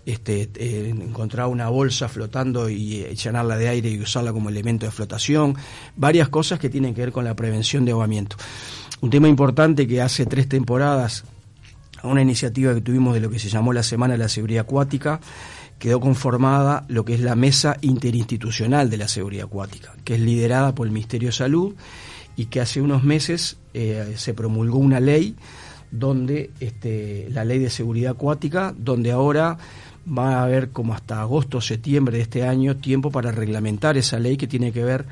este, 0.06 0.50
eh, 0.54 0.88
encontrar 0.90 1.46
una 1.48 1.68
bolsa 1.68 2.08
flotando 2.08 2.68
y 2.68 3.04
llenarla 3.14 3.56
de 3.56 3.68
aire 3.68 3.90
y 3.90 4.00
usarla 4.00 4.32
como 4.32 4.48
elemento 4.48 4.86
de 4.86 4.92
flotación, 4.92 5.56
varias 5.96 6.28
cosas 6.28 6.58
que 6.58 6.68
tienen 6.68 6.94
que 6.94 7.02
ver 7.02 7.12
con 7.12 7.24
la 7.24 7.34
prevención 7.34 7.84
de 7.84 7.92
ahogamiento. 7.92 8.36
Un 9.04 9.10
tema 9.10 9.28
importante 9.28 9.86
que 9.86 10.00
hace 10.00 10.24
tres 10.24 10.48
temporadas, 10.48 11.24
a 12.00 12.08
una 12.08 12.22
iniciativa 12.22 12.72
que 12.72 12.80
tuvimos 12.80 13.12
de 13.12 13.20
lo 13.20 13.28
que 13.28 13.38
se 13.38 13.50
llamó 13.50 13.74
la 13.74 13.82
Semana 13.82 14.14
de 14.14 14.18
la 14.18 14.30
Seguridad 14.30 14.62
Acuática, 14.62 15.20
quedó 15.78 16.00
conformada 16.00 16.86
lo 16.88 17.04
que 17.04 17.12
es 17.12 17.20
la 17.20 17.34
Mesa 17.34 17.76
Interinstitucional 17.82 18.88
de 18.88 18.96
la 18.96 19.06
Seguridad 19.06 19.44
Acuática, 19.44 19.92
que 20.04 20.14
es 20.14 20.20
liderada 20.20 20.74
por 20.74 20.86
el 20.86 20.94
Ministerio 20.94 21.28
de 21.28 21.32
Salud 21.32 21.74
y 22.34 22.46
que 22.46 22.62
hace 22.62 22.80
unos 22.80 23.04
meses 23.04 23.58
eh, 23.74 24.14
se 24.16 24.32
promulgó 24.32 24.78
una 24.78 25.00
ley 25.00 25.36
donde 25.90 26.50
este, 26.60 27.28
la 27.28 27.44
ley 27.44 27.58
de 27.58 27.68
seguridad 27.68 28.12
acuática, 28.12 28.74
donde 28.74 29.12
ahora 29.12 29.58
va 30.08 30.38
a 30.38 30.44
haber 30.44 30.70
como 30.70 30.94
hasta 30.94 31.20
agosto 31.20 31.60
septiembre 31.60 32.16
de 32.16 32.22
este 32.22 32.46
año 32.46 32.78
tiempo 32.78 33.10
para 33.10 33.32
reglamentar 33.32 33.98
esa 33.98 34.18
ley 34.18 34.38
que 34.38 34.46
tiene 34.46 34.72
que 34.72 34.82
ver 34.82 35.04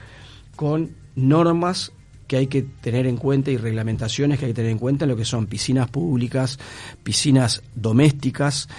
con 0.57 0.93
normas 1.15 1.93
que 2.33 2.39
hay 2.39 2.47
que 2.47 2.63
tener 2.63 3.07
en 3.07 3.19
cuenta 3.19 3.51
y 3.51 3.59
reglamentaciones 3.59 4.39
que 4.39 4.47
hay 4.47 4.53
que 4.53 4.57
tener 4.57 4.71
en 4.71 4.79
cuenta 4.79 5.05
en 5.05 5.11
lo 5.11 5.17
que 5.19 5.27
son 5.27 5.47
piscinas 5.47 5.91
públicas, 5.91 6.59
piscinas 7.03 7.63
domésticas, 7.75 8.71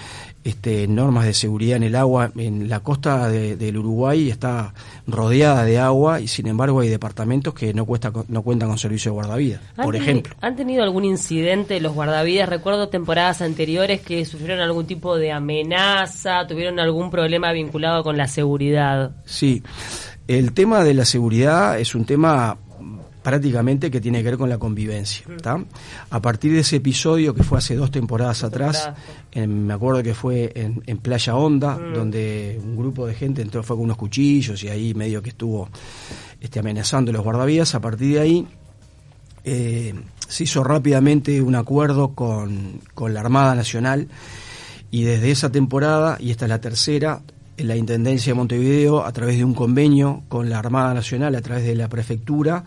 este, 0.44 0.88
normas 0.88 1.26
de 1.26 1.36
seguridad 1.36 1.78
en 1.78 1.84
el 1.84 1.96
agua. 1.96 2.32
En 2.36 2.68
la 2.68 2.80
costa 2.80 3.30
del 3.30 3.78
Uruguay 3.78 4.32
está 4.32 4.74
rodeada 5.06 5.66
de 5.66 5.78
agua 5.78 6.20
y 6.20 6.28
sin 6.28 6.48
embargo 6.48 6.80
hay 6.80 6.90
departamentos 6.90 7.54
que 7.54 7.76
no, 7.76 7.86
cuesta, 7.86 8.12
no 8.28 8.42
cuentan 8.42 8.70
con 8.70 8.80
servicio 8.80 9.12
de 9.12 9.14
guardavidas, 9.14 9.62
por 9.76 9.96
ejemplo. 9.96 10.36
¿Han 10.42 10.56
tenido 10.56 10.82
algún 10.82 11.06
incidente 11.06 11.80
los 11.80 11.94
guardavidas? 11.94 12.50
Recuerdo 12.50 12.90
temporadas 12.90 13.44
anteriores 13.44 14.02
que 14.02 14.26
sufrieron 14.26 14.62
algún 14.62 14.88
tipo 14.88 15.16
de 15.16 15.32
amenaza, 15.32 16.48
tuvieron 16.48 16.80
algún 16.80 17.12
problema 17.12 17.52
vinculado 17.52 18.04
con 18.04 18.18
la 18.18 18.28
seguridad. 18.28 19.12
Sí. 19.26 19.62
El 20.28 20.54
tema 20.54 20.84
de 20.84 20.96
la 20.96 21.06
seguridad 21.06 21.80
es 21.80 21.94
un 21.94 22.06
tema 22.06 22.58
prácticamente 23.24 23.90
que 23.90 24.02
tiene 24.02 24.20
que 24.20 24.26
ver 24.26 24.38
con 24.38 24.50
la 24.50 24.58
convivencia. 24.58 25.26
A 26.10 26.22
partir 26.22 26.52
de 26.52 26.60
ese 26.60 26.76
episodio 26.76 27.34
que 27.34 27.44
fue 27.44 27.58
hace 27.58 27.76
dos 27.76 27.90
temporadas 27.90 28.44
atrás, 28.44 28.92
me 29.34 29.74
acuerdo 29.74 30.04
que 30.04 30.14
fue 30.14 30.52
en, 30.56 30.98
Playa 30.98 31.36
Honda, 31.36 31.78
mm. 31.78 31.94
donde 31.94 32.60
un 32.62 32.76
grupo 32.76 33.08
de 33.08 33.16
gente 33.16 33.42
entró, 33.42 33.64
fue 33.64 33.76
con 33.78 33.86
unos 33.86 33.98
cuchillos 33.98 34.62
y 34.64 34.70
ahí 34.70 34.94
medio 34.94 35.22
que 35.22 35.30
estuvo 35.30 35.70
este, 36.40 36.60
amenazando 36.60 37.12
los 37.12 37.24
guardavías. 37.24 37.74
A 37.76 37.82
partir 37.82 38.16
de 38.16 38.20
ahí 38.20 38.48
eh, 39.46 39.94
se 40.28 40.44
hizo 40.44 40.64
rápidamente 40.64 41.42
un 41.42 41.56
acuerdo 41.56 42.10
con, 42.10 42.82
con 42.94 43.14
la 43.14 43.22
Armada 43.22 43.56
Nacional 43.56 44.08
y 44.92 45.04
desde 45.04 45.32
esa 45.32 45.52
temporada, 45.52 46.18
y 46.20 46.30
esta 46.30 46.46
es 46.46 46.50
la 46.50 46.62
tercera, 46.62 47.22
la 47.58 47.76
Intendencia 47.76 48.32
de 48.32 48.36
Montevideo, 48.36 49.06
a 49.06 49.12
través 49.12 49.38
de 49.38 49.46
un 49.46 49.54
convenio 49.54 50.24
con 50.28 50.50
la 50.50 50.60
Armada 50.60 50.94
Nacional, 50.94 51.36
a 51.36 51.42
través 51.42 51.66
de 51.66 51.76
la 51.76 51.88
Prefectura, 51.88 52.64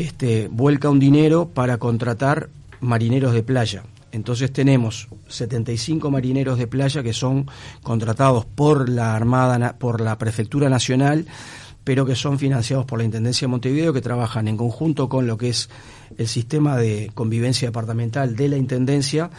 este, 0.00 0.48
vuelca 0.50 0.88
un 0.88 0.98
dinero 0.98 1.50
para 1.52 1.76
contratar 1.78 2.48
marineros 2.80 3.34
de 3.34 3.42
playa. 3.42 3.82
Entonces 4.12 4.52
tenemos 4.52 5.08
75 5.28 6.10
marineros 6.10 6.58
de 6.58 6.66
playa 6.66 7.02
que 7.02 7.12
son 7.12 7.46
contratados 7.82 8.44
por 8.44 8.88
la 8.88 9.14
Armada, 9.14 9.76
por 9.78 10.00
la 10.00 10.18
Prefectura 10.18 10.68
Nacional, 10.68 11.26
pero 11.84 12.04
que 12.04 12.14
son 12.14 12.38
financiados 12.38 12.86
por 12.86 12.98
la 12.98 13.04
Intendencia 13.04 13.46
de 13.46 13.50
Montevideo, 13.50 13.92
que 13.92 14.00
trabajan 14.00 14.48
en 14.48 14.56
conjunto 14.56 15.08
con 15.08 15.26
lo 15.26 15.36
que 15.36 15.50
es 15.50 15.68
el 16.18 16.28
sistema 16.28 16.76
de 16.76 17.10
convivencia 17.14 17.68
departamental 17.68 18.34
de 18.36 18.48
la 18.48 18.56
Intendencia, 18.56 19.30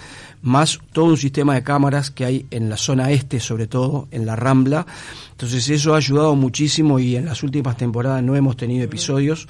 más 0.41 0.79
todo 0.93 1.05
un 1.05 1.17
sistema 1.17 1.55
de 1.55 1.63
cámaras 1.63 2.11
que 2.11 2.25
hay 2.25 2.45
en 2.51 2.69
la 2.69 2.77
zona 2.77 3.11
este, 3.11 3.39
sobre 3.39 3.67
todo 3.67 4.07
en 4.11 4.25
la 4.25 4.35
Rambla. 4.35 4.85
Entonces 5.31 5.69
eso 5.69 5.93
ha 5.93 5.97
ayudado 5.97 6.35
muchísimo 6.35 6.99
y 6.99 7.15
en 7.15 7.25
las 7.25 7.43
últimas 7.43 7.77
temporadas 7.77 8.23
no 8.23 8.35
hemos 8.35 8.57
tenido 8.57 8.85
episodios 8.85 9.47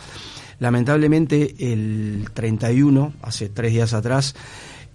Lamentablemente 0.62 1.56
el 1.74 2.30
31, 2.36 3.14
hace 3.24 3.50
tres 3.50 3.72
días 3.72 3.96
atrás, 3.96 4.36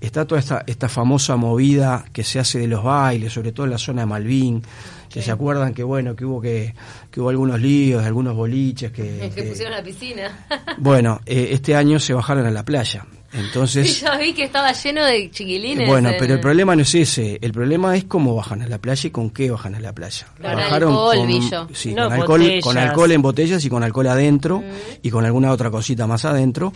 está 0.00 0.24
toda 0.24 0.38
esta, 0.38 0.62
esta 0.64 0.88
famosa 0.88 1.34
movida 1.34 2.04
que 2.12 2.22
se 2.22 2.38
hace 2.38 2.60
de 2.60 2.68
los 2.68 2.84
bailes, 2.84 3.32
sobre 3.32 3.50
todo 3.50 3.66
en 3.66 3.72
la 3.72 3.78
zona 3.78 4.02
de 4.02 4.06
Malvin, 4.06 4.62
que 5.10 5.22
se 5.22 5.32
acuerdan 5.32 5.74
que 5.74 5.82
bueno, 5.82 6.14
que 6.14 6.24
hubo 6.24 6.40
que, 6.40 6.72
que 7.10 7.20
hubo 7.20 7.30
algunos 7.30 7.60
líos, 7.60 8.04
algunos 8.04 8.36
boliches 8.36 8.92
que... 8.92 9.32
que, 9.34 9.42
pusieron 9.42 9.72
la 9.72 9.82
piscina. 9.82 10.46
bueno, 10.78 11.20
eh, 11.26 11.48
este 11.50 11.74
año 11.74 11.98
se 11.98 12.14
bajaron 12.14 12.46
a 12.46 12.52
la 12.52 12.64
playa. 12.64 13.04
Entonces, 13.32 14.00
ya 14.02 14.16
vi 14.16 14.32
que 14.32 14.44
estaba 14.44 14.72
lleno 14.72 15.04
de 15.04 15.30
chiquilines. 15.30 15.88
Bueno, 15.88 16.10
pero 16.18 16.34
el 16.34 16.40
problema 16.40 16.74
no 16.76 16.82
es 16.82 16.94
ese. 16.94 17.38
El 17.40 17.52
problema 17.52 17.96
es 17.96 18.04
cómo 18.04 18.34
bajan 18.34 18.62
a 18.62 18.68
la 18.68 18.78
playa 18.78 19.08
y 19.08 19.10
con 19.10 19.30
qué 19.30 19.50
bajan 19.50 19.74
a 19.74 19.80
la 19.80 19.92
playa. 19.92 20.26
Con 20.40 20.46
alcohol, 20.46 21.16
con, 21.16 21.74
sí, 21.74 21.94
con, 21.94 22.12
alcohol, 22.12 22.60
con, 22.62 22.78
alcohol, 22.78 23.12
en 23.12 23.22
botellas 23.22 23.64
y 23.64 23.68
con 23.68 23.82
alcohol 23.82 24.08
adentro 24.08 24.58
mm. 24.60 24.62
y 25.02 25.10
con 25.10 25.24
alguna 25.24 25.52
otra 25.52 25.70
cosita 25.70 26.06
más 26.06 26.24
adentro. 26.24 26.72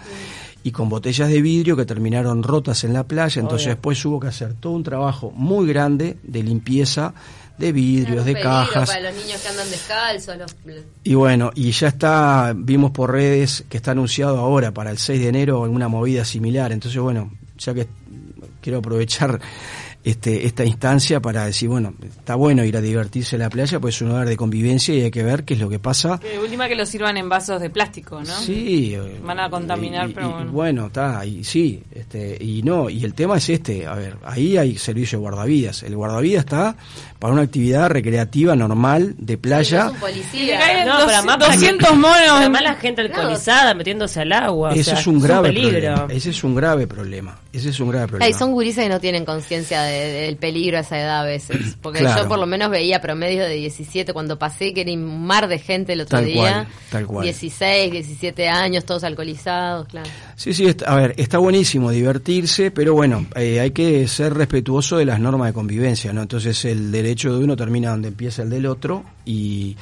Y 0.62 0.72
con 0.72 0.90
botellas 0.90 1.30
de 1.30 1.40
vidrio 1.40 1.74
que 1.74 1.86
terminaron 1.86 2.42
rotas 2.42 2.84
en 2.84 2.92
la 2.92 3.04
playa. 3.04 3.40
Entonces 3.40 3.68
después 3.68 4.04
hubo 4.04 4.20
que 4.20 4.28
hacer 4.28 4.52
todo 4.54 4.74
un 4.74 4.82
trabajo 4.82 5.32
muy 5.34 5.66
grande 5.66 6.18
de 6.22 6.42
limpieza 6.42 7.14
de 7.60 7.72
vidrios, 7.72 8.24
de 8.24 8.40
cajas. 8.40 8.88
Para 8.88 9.10
los 9.10 9.14
niños 9.14 9.40
que 9.40 9.48
andan 9.48 9.70
descalzos. 9.70 10.56
Y 11.04 11.14
bueno, 11.14 11.50
y 11.54 11.70
ya 11.70 11.88
está, 11.88 12.52
vimos 12.56 12.90
por 12.90 13.12
redes 13.12 13.64
que 13.68 13.76
está 13.76 13.90
anunciado 13.92 14.38
ahora 14.38 14.72
para 14.72 14.90
el 14.90 14.98
6 14.98 15.20
de 15.20 15.28
enero 15.28 15.62
alguna 15.62 15.88
movida 15.88 16.24
similar. 16.24 16.72
Entonces, 16.72 17.00
bueno, 17.00 17.30
ya 17.58 17.74
que 17.74 17.86
quiero 18.62 18.78
aprovechar 18.78 19.40
este, 20.02 20.46
esta 20.46 20.64
instancia 20.64 21.20
para 21.20 21.44
decir, 21.44 21.68
bueno, 21.68 21.94
está 22.02 22.34
bueno 22.34 22.64
ir 22.64 22.76
a 22.76 22.80
divertirse 22.80 23.36
en 23.36 23.42
la 23.42 23.50
playa, 23.50 23.78
pues 23.80 23.96
es 23.96 24.02
un 24.02 24.08
lugar 24.08 24.28
de 24.28 24.36
convivencia 24.36 24.94
y 24.94 25.02
hay 25.02 25.10
que 25.10 25.22
ver 25.22 25.44
qué 25.44 25.54
es 25.54 25.60
lo 25.60 25.68
que 25.68 25.78
pasa. 25.78 26.18
Que 26.18 26.38
última 26.38 26.68
que 26.68 26.74
lo 26.74 26.86
sirvan 26.86 27.16
en 27.16 27.28
vasos 27.28 27.60
de 27.60 27.70
plástico, 27.70 28.20
¿no? 28.20 28.40
Sí. 28.40 28.96
Van 29.22 29.40
a 29.40 29.50
contaminar, 29.50 30.10
pero 30.14 30.30
bueno. 30.30 30.52
bueno, 30.52 30.86
está, 30.86 31.24
y 31.26 31.44
sí, 31.44 31.82
este, 31.92 32.36
y 32.40 32.62
no, 32.62 32.88
y 32.88 33.04
el 33.04 33.14
tema 33.14 33.36
es 33.36 33.48
este, 33.50 33.86
a 33.86 33.94
ver, 33.94 34.16
ahí 34.24 34.56
hay 34.56 34.78
servicio 34.78 35.18
de 35.18 35.22
guardavidas. 35.22 35.82
El 35.82 35.96
guardavidas 35.96 36.44
está 36.44 36.76
para 37.18 37.34
una 37.34 37.42
actividad 37.42 37.90
recreativa 37.90 38.56
normal 38.56 39.14
de 39.18 39.36
playa. 39.36 39.86
Es 39.86 39.92
un 39.92 40.00
policía. 40.00 40.84
No, 40.86 41.04
para 41.04 41.22
más 41.22 41.38
200 41.38 41.94
monos. 41.96 42.30
Además 42.30 42.62
la 42.62 42.74
gente 42.74 43.02
alcoholizada 43.02 43.74
metiéndose 43.74 44.20
al 44.20 44.32
agua. 44.32 44.72
Ese 44.74 44.94
es 44.94 45.06
un 45.06 45.20
grave 45.20 45.48
peligro. 45.48 46.08
Ese 46.08 46.30
es 46.30 46.42
un 46.42 46.54
grave 46.54 46.86
problema. 46.86 47.38
Ese 47.52 47.68
es 47.68 47.80
un 47.80 47.90
grave 47.90 48.08
problema. 48.08 48.24
Ay, 48.24 48.32
son 48.32 48.52
gurises 48.52 48.84
que 48.84 48.88
no 48.88 49.00
tienen 49.00 49.26
conciencia 49.26 49.82
del 49.90 50.36
peligro 50.36 50.78
a 50.78 50.80
esa 50.80 50.98
edad 50.98 51.20
a 51.20 51.24
veces. 51.24 51.76
Porque 51.82 52.02
yo 52.02 52.28
por 52.28 52.38
lo 52.38 52.46
menos 52.46 52.70
veía 52.70 53.00
promedio 53.00 53.44
de 53.44 53.54
17 53.54 54.12
cuando 54.12 54.38
pasé, 54.38 54.72
que 54.72 54.82
era 54.82 54.92
un 54.92 55.26
mar 55.26 55.48
de 55.48 55.58
gente 55.58 55.92
el 55.92 56.02
otro 56.02 56.20
día. 56.20 56.68
tal 56.90 57.06
cual. 57.06 57.24
16, 57.24 57.92
17 57.92 58.48
años, 58.48 58.84
todos 58.84 59.04
alcoholizados, 59.04 59.88
claro. 59.88 60.08
Sí, 60.36 60.54
sí, 60.54 60.74
a 60.86 60.94
ver, 60.94 61.14
está 61.16 61.38
buenísimo 61.38 61.90
divertirse, 61.90 62.70
pero 62.70 62.94
bueno, 62.94 63.26
eh, 63.36 63.60
hay 63.60 63.72
que 63.72 64.08
ser 64.08 64.34
respetuoso 64.34 64.96
de 64.96 65.04
las 65.04 65.20
normas 65.20 65.48
de 65.48 65.52
convivencia, 65.52 66.12
¿no? 66.12 66.22
Entonces 66.22 66.64
el 66.64 66.90
derecho 66.90 67.36
de 67.36 67.44
uno 67.44 67.56
termina 67.56 67.90
donde 67.90 68.08
empieza 68.08 68.42
el 68.42 68.50
del 68.50 68.66
otro 68.66 69.04
y, 69.24 69.76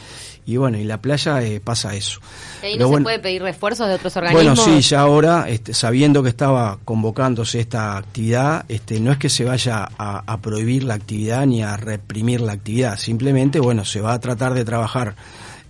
y 0.49 0.57
bueno, 0.57 0.79
y 0.79 0.85
la 0.85 0.97
playa 1.03 1.43
eh, 1.43 1.61
pasa 1.61 1.95
eso. 1.95 2.21
¿Y 2.63 2.79
no 2.79 2.89
se 2.89 3.03
puede 3.03 3.19
pedir 3.19 3.43
refuerzos 3.43 3.87
de 3.87 3.93
otros 3.93 4.17
organismos? 4.17 4.57
Bueno, 4.57 4.81
sí, 4.81 4.81
ya 4.81 5.01
ahora, 5.01 5.45
este, 5.47 5.75
sabiendo 5.75 6.23
que 6.23 6.31
estaba 6.31 6.79
convocándose 6.87 7.61
esta 7.61 7.99
actividad, 7.99 8.65
este, 8.67 8.99
no 8.99 9.13
es 9.13 9.19
que 9.19 9.29
se 9.29 9.45
vaya 9.45 9.87
a, 9.99 10.23
a 10.27 10.41
prohibir 10.41 10.85
la 10.85 10.95
actividad 10.95 11.45
ni 11.45 11.63
a 11.63 11.77
reprimir 11.77 12.41
la 12.41 12.53
actividad, 12.53 12.97
simplemente, 12.97 13.61
bueno, 13.61 13.85
se 13.85 14.01
va 14.01 14.15
a 14.15 14.21
tratar 14.21 14.55
de 14.55 14.65
trabajar 14.65 15.17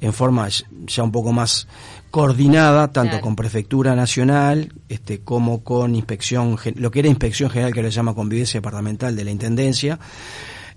en 0.01 0.12
forma 0.12 0.47
ya 0.87 1.03
un 1.03 1.11
poco 1.11 1.33
más 1.33 1.67
coordinada 2.12 2.93
tanto 2.93 3.21
con 3.21 3.35
prefectura 3.35 3.97
nacional 3.97 4.73
este 4.88 5.19
como 5.23 5.64
con 5.64 5.97
inspección 5.97 6.57
lo 6.77 6.93
que 6.93 7.01
era 7.01 7.09
inspección 7.09 7.51
general 7.51 7.75
que 7.75 7.83
lo 7.83 7.88
llama 7.88 8.14
convivencia 8.14 8.59
departamental 8.59 9.17
de 9.17 9.25
la 9.25 9.33
intendencia 9.33 9.99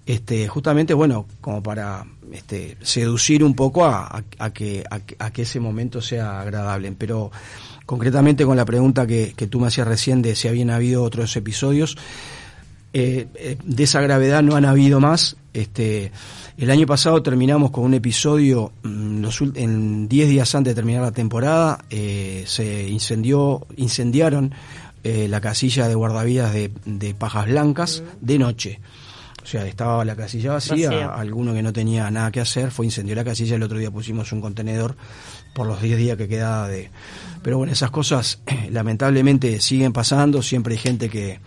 este, 0.06 0.48
justamente, 0.48 0.94
bueno, 0.94 1.28
como 1.42 1.62
para 1.62 2.06
este, 2.32 2.78
seducir 2.82 3.44
un 3.44 3.54
poco 3.54 3.86
a, 3.86 4.24
a, 4.40 4.50
que, 4.52 4.84
a, 4.90 5.32
que 5.32 5.42
ese 5.44 5.60
momento 5.60 6.02
sea 6.02 6.42
agradable. 6.42 6.92
Pero 6.98 7.32
concretamente 7.86 8.46
con 8.46 8.58
la 8.58 8.66
pregunta 8.66 9.06
que, 9.06 9.34
tú 9.50 9.60
me 9.60 9.68
hacías 9.68 9.88
recién 9.88 10.22
de 10.22 10.36
si 10.36 10.48
habían 10.48 10.70
habido 10.70 11.04
otros 11.04 11.36
episodios, 11.36 11.98
eh, 12.94 13.28
eh, 13.36 13.58
de 13.64 13.84
esa 13.84 14.02
gravedad 14.02 14.42
no 14.42 14.56
han 14.56 14.66
habido 14.66 15.00
más. 15.00 15.38
Este, 15.54 16.12
el 16.58 16.72
año 16.72 16.88
pasado 16.88 17.22
terminamos 17.22 17.72
con 17.72 17.84
un 17.84 17.94
episodio, 17.94 18.72
mm, 18.84 19.22
los, 19.22 19.42
en 19.56 20.08
10 20.08 20.30
días 20.30 20.56
antes 20.56 20.72
de 20.72 20.76
terminar 20.76 21.04
la 21.04 21.12
temporada, 21.12 21.86
eh, 21.90 22.44
se 22.48 22.88
incendió, 22.90 23.68
incendiaron 23.78 24.54
la 25.04 25.42
casilla 25.42 25.88
de 25.88 25.96
guardavidas 25.96 26.54
de, 26.54 26.70
de 26.86 27.16
Pajas 27.16 27.48
Blancas 27.48 28.04
de 28.22 28.38
noche. 28.38 28.80
O 29.44 29.46
sea, 29.46 29.66
estaba 29.66 30.06
la 30.06 30.16
casilla 30.16 30.54
vacía, 30.54 31.08
alguno 31.14 31.54
que 31.54 31.64
no 31.64 31.74
tenía 31.74 32.10
nada 32.12 32.32
que 32.32 32.40
hacer 32.40 32.72
fue 32.72 32.86
incendió 32.86 33.16
la 33.16 33.24
casilla, 33.24 33.56
el 33.56 33.64
otro 33.64 33.78
día 33.80 33.90
pusimos 33.90 34.32
un 34.32 34.42
contenedor 34.42 34.96
por 35.54 35.68
los 35.68 35.82
10 35.82 35.98
días 35.98 36.18
que 36.18 36.28
quedaba 36.28 36.68
de... 36.68 36.92
Pero 37.42 37.58
bueno, 37.58 37.74
esas 37.74 37.90
cosas 37.90 38.42
lamentablemente 38.70 39.60
siguen 39.60 39.94
pasando, 39.94 40.42
siempre 40.42 40.76
hay 40.76 40.80
gente 40.80 41.10
que, 41.10 41.40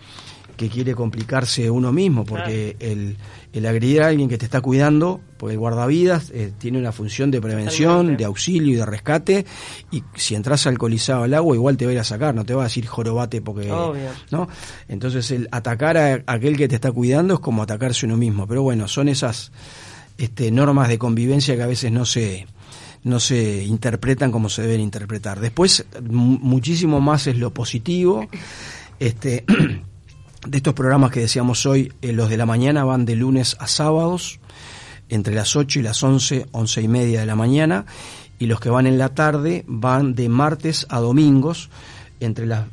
que 0.55 0.69
quiere 0.69 0.95
complicarse 0.95 1.69
uno 1.69 1.91
mismo, 1.91 2.25
porque 2.25 2.75
el, 2.79 3.17
el 3.53 3.65
agredir 3.65 4.01
a 4.01 4.07
alguien 4.07 4.29
que 4.29 4.37
te 4.37 4.45
está 4.45 4.61
cuidando, 4.61 5.21
pues 5.37 5.53
el 5.53 5.59
guardavidas 5.59 6.31
eh, 6.33 6.51
tiene 6.57 6.79
una 6.79 6.91
función 6.91 7.31
de 7.31 7.41
prevención, 7.41 8.17
de 8.17 8.25
auxilio 8.25 8.73
y 8.73 8.75
de 8.75 8.85
rescate, 8.85 9.45
y 9.91 10.03
si 10.15 10.35
entras 10.35 10.65
alcoholizado 10.67 11.23
al 11.23 11.33
agua, 11.33 11.55
igual 11.55 11.77
te 11.77 11.85
va 11.85 11.91
a 11.91 11.93
ir 11.93 11.99
a 11.99 12.03
sacar, 12.03 12.33
no 12.33 12.45
te 12.45 12.53
va 12.53 12.63
a 12.63 12.65
decir 12.65 12.85
jorobate 12.85 13.41
porque... 13.41 13.67
¿no? 14.31 14.47
Entonces 14.87 15.31
el 15.31 15.47
atacar 15.51 15.97
a 15.97 16.23
aquel 16.25 16.57
que 16.57 16.67
te 16.67 16.75
está 16.75 16.91
cuidando 16.91 17.35
es 17.35 17.39
como 17.39 17.63
atacarse 17.63 18.05
uno 18.05 18.17
mismo, 18.17 18.47
pero 18.47 18.63
bueno, 18.63 18.87
son 18.87 19.09
esas 19.09 19.51
este, 20.17 20.51
normas 20.51 20.89
de 20.89 20.97
convivencia 20.97 21.55
que 21.55 21.63
a 21.63 21.67
veces 21.67 21.91
no 21.91 22.05
se 22.05 22.47
no 23.03 23.19
se 23.19 23.63
interpretan 23.63 24.31
como 24.31 24.49
se 24.49 24.63
deben 24.63 24.81
interpretar. 24.81 25.39
Después, 25.39 25.85
muchísimo 26.09 26.99
más 27.01 27.27
es 27.27 27.37
lo 27.37 27.53
positivo. 27.53 28.27
Este, 28.99 29.45
de 30.47 30.57
estos 30.57 30.73
programas 30.73 31.11
que 31.11 31.21
decíamos 31.21 31.65
hoy, 31.65 31.91
eh, 32.01 32.13
los 32.13 32.29
de 32.29 32.37
la 32.37 32.45
mañana 32.45 32.83
van 32.83 33.05
de 33.05 33.15
lunes 33.15 33.55
a 33.59 33.67
sábados, 33.67 34.39
entre 35.09 35.35
las 35.35 35.55
8 35.55 35.79
y 35.79 35.83
las 35.83 36.01
11, 36.03 36.47
11 36.51 36.81
y 36.81 36.87
media 36.87 37.19
de 37.19 37.25
la 37.25 37.35
mañana, 37.35 37.85
y 38.39 38.47
los 38.47 38.59
que 38.59 38.69
van 38.69 38.87
en 38.87 38.97
la 38.97 39.09
tarde 39.09 39.63
van 39.67 40.13
de 40.13 40.29
martes 40.29 40.85
a 40.89 40.99
domingos, 40.99 41.69
entre 42.19 42.45
las 42.45 42.65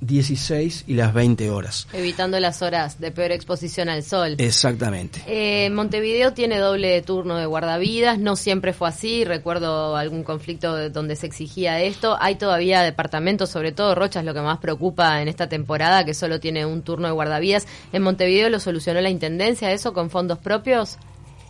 16 0.00 0.84
y 0.86 0.94
las 0.94 1.14
20 1.14 1.50
horas. 1.50 1.88
Evitando 1.92 2.38
las 2.38 2.60
horas 2.62 3.00
de 3.00 3.10
peor 3.10 3.32
exposición 3.32 3.88
al 3.88 4.02
sol. 4.02 4.34
Exactamente. 4.38 5.22
Eh, 5.26 5.70
Montevideo 5.70 6.32
tiene 6.32 6.58
doble 6.58 7.00
turno 7.02 7.36
de 7.36 7.46
guardavidas, 7.46 8.18
no 8.18 8.36
siempre 8.36 8.72
fue 8.72 8.88
así, 8.88 9.24
recuerdo 9.24 9.96
algún 9.96 10.22
conflicto 10.22 10.90
donde 10.90 11.16
se 11.16 11.26
exigía 11.26 11.80
esto. 11.80 12.16
Hay 12.20 12.36
todavía 12.36 12.82
departamentos, 12.82 13.50
sobre 13.50 13.72
todo 13.72 13.94
Rocha 13.94 14.20
es 14.20 14.26
lo 14.26 14.34
que 14.34 14.40
más 14.40 14.58
preocupa 14.58 15.22
en 15.22 15.28
esta 15.28 15.48
temporada, 15.48 16.04
que 16.04 16.14
solo 16.14 16.40
tiene 16.40 16.66
un 16.66 16.82
turno 16.82 17.08
de 17.08 17.14
guardavidas. 17.14 17.66
¿En 17.92 18.02
Montevideo 18.02 18.50
lo 18.50 18.60
solucionó 18.60 19.00
la 19.00 19.10
Intendencia 19.10 19.72
eso 19.72 19.92
con 19.92 20.10
fondos 20.10 20.38
propios? 20.38 20.98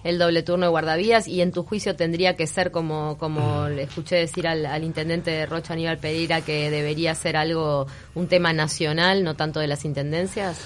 El 0.04 0.18
doble 0.18 0.42
turno 0.42 0.66
de 0.66 0.70
guardavías 0.70 1.28
y 1.28 1.40
en 1.40 1.52
tu 1.52 1.62
juicio 1.62 1.96
tendría 1.96 2.37
que 2.37 2.46
ser 2.46 2.70
como 2.70 3.16
como 3.18 3.68
le 3.68 3.82
escuché 3.85 4.16
decir 4.16 4.46
al, 4.46 4.85
intendente 4.85 5.30
de 5.30 5.46
Rocha 5.46 5.72
Aníbal 5.72 5.98
Pereira 5.98 6.40
que 6.40 6.70
debería 6.70 7.14
ser 7.14 7.37
algo 7.37 7.87
un 8.14 8.28
tema 8.28 8.52
nacional 8.52 9.24
no 9.24 9.35
tanto 9.35 9.61
de 9.61 9.66
las 9.66 9.85
intendencias 9.85 10.59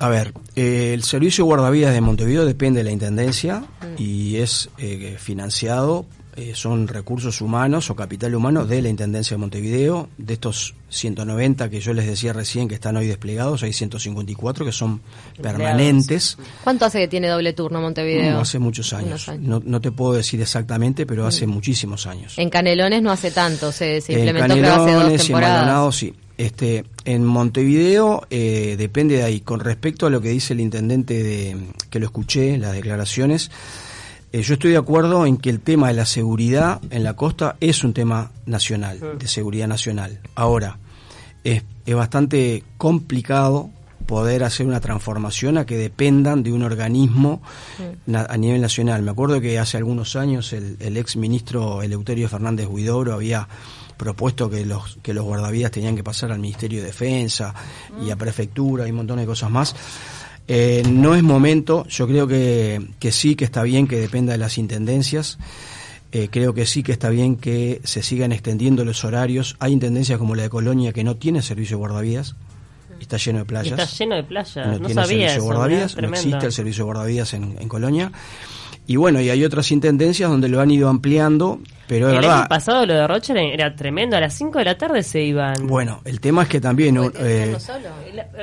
a 0.00 0.08
ver, 0.08 0.32
eh, 0.54 0.92
el 0.94 1.02
servicio 1.02 1.42
de 1.42 1.46
guardavías 1.46 1.92
de 1.92 2.00
Montevideo 2.00 2.46
depende 2.46 2.78
de 2.78 2.84
la 2.84 2.92
Intendencia 2.92 3.60
mm. 3.60 4.00
y 4.00 4.36
es 4.36 4.70
eh, 4.78 5.16
financiado 5.18 6.06
eh, 6.38 6.52
son 6.54 6.86
recursos 6.86 7.40
humanos 7.40 7.90
o 7.90 7.96
capital 7.96 8.32
humano 8.32 8.64
de 8.64 8.80
la 8.80 8.88
Intendencia 8.88 9.34
de 9.34 9.38
Montevideo. 9.38 10.08
De 10.18 10.34
estos 10.34 10.76
190 10.88 11.68
que 11.68 11.80
yo 11.80 11.92
les 11.92 12.06
decía 12.06 12.32
recién 12.32 12.68
que 12.68 12.76
están 12.76 12.96
hoy 12.96 13.08
desplegados, 13.08 13.64
hay 13.64 13.72
154 13.72 14.64
que 14.64 14.70
son 14.70 15.00
permanentes. 15.42 16.38
¿Cuánto 16.62 16.84
hace 16.84 17.00
que 17.00 17.08
tiene 17.08 17.26
doble 17.26 17.54
turno 17.54 17.80
Montevideo? 17.80 18.38
hace 18.38 18.60
muchos 18.60 18.92
años. 18.92 19.28
No, 19.40 19.80
te 19.80 19.90
puedo 19.90 20.12
decir 20.12 20.40
exactamente, 20.40 21.06
pero 21.06 21.26
hace 21.26 21.44
mm. 21.44 21.50
muchísimos 21.50 22.06
años. 22.06 22.38
En 22.38 22.50
Canelones 22.50 23.02
no 23.02 23.10
hace 23.10 23.32
tanto, 23.32 23.72
se, 23.72 23.96
implementó 23.96 24.54
en 24.54 24.64
hace 24.64 24.92
dos 24.92 25.16
temporadas. 25.16 25.96
sí. 25.96 26.14
Este, 26.36 26.84
en 27.04 27.24
Montevideo 27.24 28.28
eh, 28.30 28.76
depende 28.78 29.16
de 29.16 29.24
ahí. 29.24 29.40
Con 29.40 29.58
respecto 29.58 30.06
a 30.06 30.10
lo 30.10 30.20
que 30.20 30.28
dice 30.28 30.52
el 30.52 30.60
intendente 30.60 31.20
de, 31.20 31.56
que 31.90 31.98
lo 31.98 32.06
escuché, 32.06 32.56
las 32.58 32.74
declaraciones, 32.74 33.50
eh, 34.32 34.42
yo 34.42 34.54
estoy 34.54 34.72
de 34.72 34.76
acuerdo 34.76 35.26
en 35.26 35.36
que 35.36 35.50
el 35.50 35.60
tema 35.60 35.88
de 35.88 35.94
la 35.94 36.06
seguridad 36.06 36.80
en 36.90 37.04
la 37.04 37.14
costa 37.14 37.56
es 37.60 37.84
un 37.84 37.94
tema 37.94 38.30
nacional, 38.46 39.18
de 39.18 39.28
seguridad 39.28 39.68
nacional. 39.68 40.20
Ahora, 40.34 40.78
es, 41.44 41.62
es 41.86 41.94
bastante 41.94 42.64
complicado 42.76 43.70
poder 44.08 44.42
hacer 44.42 44.66
una 44.66 44.80
transformación 44.80 45.58
a 45.58 45.66
que 45.66 45.76
dependan 45.76 46.42
de 46.42 46.50
un 46.50 46.62
organismo 46.62 47.42
a 48.12 48.36
nivel 48.38 48.60
nacional. 48.60 49.02
Me 49.02 49.10
acuerdo 49.10 49.38
que 49.40 49.58
hace 49.58 49.76
algunos 49.76 50.16
años 50.16 50.54
el, 50.54 50.78
el 50.80 50.96
ex 50.96 51.16
ministro 51.16 51.82
Eleuterio 51.82 52.28
Fernández 52.28 52.66
Huidobro 52.68 53.12
había 53.12 53.46
propuesto 53.98 54.48
que 54.48 54.64
los 54.64 54.98
que 55.02 55.12
los 55.12 55.24
guardavidas 55.24 55.72
tenían 55.72 55.94
que 55.94 56.04
pasar 56.04 56.32
al 56.32 56.38
Ministerio 56.38 56.80
de 56.80 56.86
Defensa 56.86 57.52
y 58.02 58.10
a 58.10 58.16
prefectura 58.16 58.86
y 58.86 58.90
un 58.90 58.96
montón 58.96 59.18
de 59.18 59.26
cosas 59.26 59.50
más. 59.50 59.76
Eh, 60.48 60.82
no 60.90 61.14
es 61.14 61.22
momento, 61.22 61.86
yo 61.88 62.06
creo 62.06 62.26
que, 62.26 62.80
que, 62.98 63.12
sí, 63.12 63.36
que 63.36 63.44
está 63.44 63.62
bien 63.62 63.86
que 63.86 64.00
dependa 64.00 64.32
de 64.32 64.38
las 64.38 64.56
intendencias. 64.56 65.38
Eh, 66.10 66.28
creo 66.30 66.54
que 66.54 66.64
sí 66.64 66.82
que 66.82 66.92
está 66.92 67.10
bien 67.10 67.36
que 67.36 67.82
se 67.84 68.02
sigan 68.02 68.32
extendiendo 68.32 68.84
los 68.84 69.04
horarios. 69.04 69.56
Hay 69.60 69.72
intendencias 69.72 70.18
como 70.18 70.34
la 70.34 70.44
de 70.44 70.48
Colonia 70.48 70.94
que 70.94 71.04
no 71.04 71.16
tiene 71.16 71.42
servicio 71.42 71.76
de 71.76 71.80
guardavías. 71.80 72.34
Está 72.98 73.18
lleno 73.18 73.40
de 73.40 73.44
playas. 73.44 73.78
Está 73.78 73.84
lleno 73.84 74.16
de 74.16 74.24
playas. 74.24 74.56
No, 74.56 74.86
tiene 74.86 74.94
servicio 74.94 75.32
de 75.32 75.38
guardavías. 75.38 75.96
No 75.96 76.08
existe 76.08 76.46
el 76.46 76.52
servicio 76.52 76.84
de 76.84 76.86
guardavías 76.86 77.34
en, 77.34 77.56
en 77.60 77.68
Colonia. 77.68 78.10
Y 78.86 78.96
bueno, 78.96 79.20
y 79.20 79.28
hay 79.28 79.44
otras 79.44 79.70
intendencias 79.70 80.30
donde 80.30 80.48
lo 80.48 80.62
han 80.62 80.70
ido 80.70 80.88
ampliando, 80.88 81.60
pero 81.88 82.10
el 82.10 82.16
verdad. 82.16 82.40
año 82.40 82.48
pasado 82.48 82.86
lo 82.86 82.94
de 82.94 83.06
Rocher 83.06 83.36
era 83.38 83.74
tremendo, 83.74 84.16
a 84.16 84.20
las 84.20 84.34
5 84.34 84.58
de 84.58 84.64
la 84.64 84.76
tarde 84.76 85.02
se 85.02 85.22
iban. 85.22 85.66
Bueno, 85.66 86.00
el 86.04 86.20
tema 86.20 86.42
es 86.42 86.48
que 86.48 86.60
también. 86.60 86.98
Eh, 87.18 87.56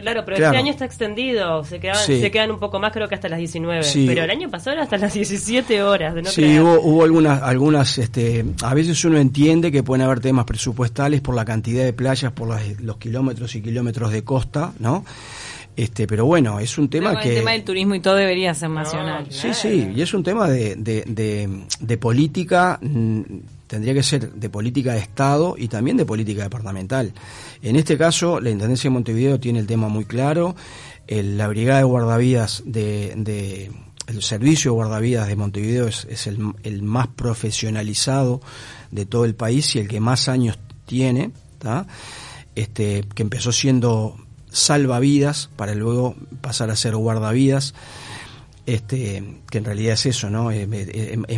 claro, 0.02 0.26
pero 0.26 0.38
este 0.38 0.58
año 0.58 0.72
está 0.72 0.86
extendido, 0.86 1.64
se 1.64 1.80
quedan, 1.80 1.98
se 1.98 2.32
quedan 2.32 2.52
un 2.52 2.60
poco 2.60 2.80
más, 2.80 2.92
creo 2.92 3.08
que 3.08 3.16
hasta 3.16 3.30
las 3.30 3.40
19. 3.40 3.86
Pero 4.08 4.24
el 4.24 4.30
año 4.30 4.50
pasado 4.50 4.74
era 4.74 4.84
hasta 4.84 4.98
las 4.98 5.14
17 5.14 5.84
horas. 5.84 6.16
De 6.16 6.24
no 6.24 6.30
sí, 6.30 6.60
hubo, 6.60 6.80
hubo, 6.82 7.04
algunas, 7.04 7.42
algunas 7.42 7.98
este, 7.98 8.44
a 8.64 8.74
veces 8.74 9.06
uno 9.06 9.18
entiende 9.18 9.72
que 9.72 9.84
pueden 9.84 10.04
haber 10.04 10.20
temas 10.20 10.46
presupuestales 10.46 11.22
por 11.22 11.36
la 11.36 11.46
cantidad 11.46 11.84
de 11.84 11.94
playas, 11.94 12.32
por 12.32 12.50
los 12.80 12.98
kilómetros 12.98 13.56
y 13.56 13.62
kilómetros 13.62 14.12
de 14.12 14.24
costa, 14.24 14.74
¿no? 14.80 15.06
Este, 15.76 16.08
pero 16.08 16.26
bueno, 16.26 16.60
es 16.60 16.78
un 16.78 16.90
tema 16.90 17.20
que... 17.20 17.30
El 17.30 17.40
tema 17.40 17.52
del 17.52 17.64
turismo 17.64 17.96
y 17.96 18.00
todo 18.00 18.16
debería 18.16 18.54
ser 18.54 18.70
nacional. 18.70 19.28
sí, 19.30 19.54
sí, 19.54 19.92
y 19.94 20.02
es 20.02 20.14
un 20.14 20.24
tema 20.24 20.48
de, 20.50 20.76
de, 20.76 21.98
política, 21.98 22.80
mm, 22.82 23.22
tendría 23.68 23.94
que 23.94 24.04
ser 24.04 24.32
de 24.32 24.50
política 24.50 24.94
de 24.94 25.00
Estado 25.00 25.56
y 25.58 25.68
también 25.68 25.98
de 25.98 26.06
política 26.06 26.44
departamental. 26.44 27.14
En 27.62 27.76
este 27.76 27.98
caso, 27.98 28.40
la 28.40 28.50
Intendencia 28.50 28.90
de 28.90 28.94
Montevideo 28.94 29.40
tiene 29.40 29.60
el 29.60 29.68
tema 29.68 29.90
muy 29.90 30.06
claro, 30.06 30.56
la 31.08 31.48
Brigada 31.48 31.80
de 31.80 31.86
Guardavidas 31.86 32.64
de... 32.66 33.70
el 34.08 34.22
servicio 34.22 34.72
de 34.72 34.76
guardavidas 34.76 35.28
de 35.28 35.36
Montevideo 35.36 35.88
es, 35.88 36.08
es 36.10 36.28
el, 36.28 36.54
el, 36.64 36.84
más 36.84 37.08
profesionalizado 37.08 38.42
de 38.92 39.06
todo 39.06 39.26
el 39.26 39.36
país 39.36 39.76
y 39.76 39.80
el 39.80 39.88
que 39.88 40.00
más 40.00 40.30
años 40.30 40.58
tiene, 40.86 41.32
este, 42.56 43.04
que 43.14 43.24
empezó 43.24 43.52
siendo 43.52 44.16
salvavidas 44.56 45.50
para 45.58 45.76
luego 45.76 46.16
pasar 46.42 46.72
a 46.72 46.76
ser 46.76 46.96
guardavidas. 46.96 47.74
Este, 48.66 49.42
que 49.52 49.60
en 49.60 49.66
realidad 49.66 49.94
es 49.94 50.08
eso, 50.08 50.32
¿no? 50.32 50.50
Es, 50.50 50.68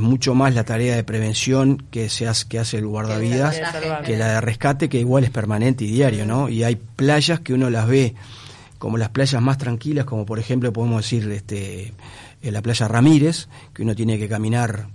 mucho 0.02 0.34
más 0.34 0.56
la 0.56 0.64
tarea 0.64 0.96
de 0.96 1.04
prevención 1.04 1.84
que 1.92 2.08
se 2.08 2.26
hace, 2.26 2.48
que 2.48 2.58
hace 2.58 2.78
el 2.78 2.88
guardavidas 2.88 3.60
que 4.06 4.16
la 4.16 4.36
de 4.36 4.42
rescate, 4.42 4.88
que 4.88 5.00
igual 5.00 5.26
es 5.26 5.30
permanente 5.30 5.84
y 5.84 5.92
diario, 5.92 6.26
¿no? 6.26 6.48
Y 6.48 6.64
hay 6.64 6.78
playas 6.78 7.42
que 7.42 7.54
uno 7.54 7.70
las 7.70 7.86
ve 7.86 8.16
como 8.78 8.98
las 8.98 9.10
playas 9.10 9.42
más 9.42 9.58
tranquilas, 9.58 10.06
como 10.06 10.26
por 10.26 10.40
ejemplo 10.40 10.72
podemos 10.72 11.02
decir 11.02 11.30
este, 11.32 11.92
en 12.42 12.54
la 12.54 12.62
playa 12.62 12.88
Ramírez, 12.88 13.48
que 13.74 13.84
uno 13.84 13.96
tiene 13.96 14.20
que 14.20 14.30
caminar 14.30 14.88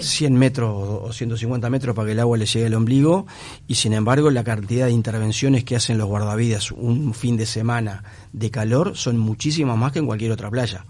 100 0.00 0.34
metros 0.34 0.70
o 0.72 1.12
150 1.12 1.68
metros 1.70 1.94
para 1.94 2.06
que 2.06 2.12
el 2.12 2.20
agua 2.20 2.36
le 2.36 2.46
llegue 2.46 2.66
al 2.66 2.74
ombligo 2.74 3.26
y 3.66 3.74
sin 3.74 3.92
embargo 3.92 4.30
la 4.30 4.44
cantidad 4.44 4.86
de 4.86 4.92
intervenciones 4.92 5.64
que 5.64 5.76
hacen 5.76 5.98
los 5.98 6.06
guardavidas 6.06 6.70
un 6.72 7.14
fin 7.14 7.36
de 7.36 7.46
semana 7.46 8.04
de 8.32 8.50
calor 8.50 8.96
son 8.96 9.18
muchísimas 9.18 9.76
más 9.76 9.92
que 9.92 9.98
en 9.98 10.06
cualquier 10.06 10.32
otra 10.32 10.50
playa. 10.50 10.86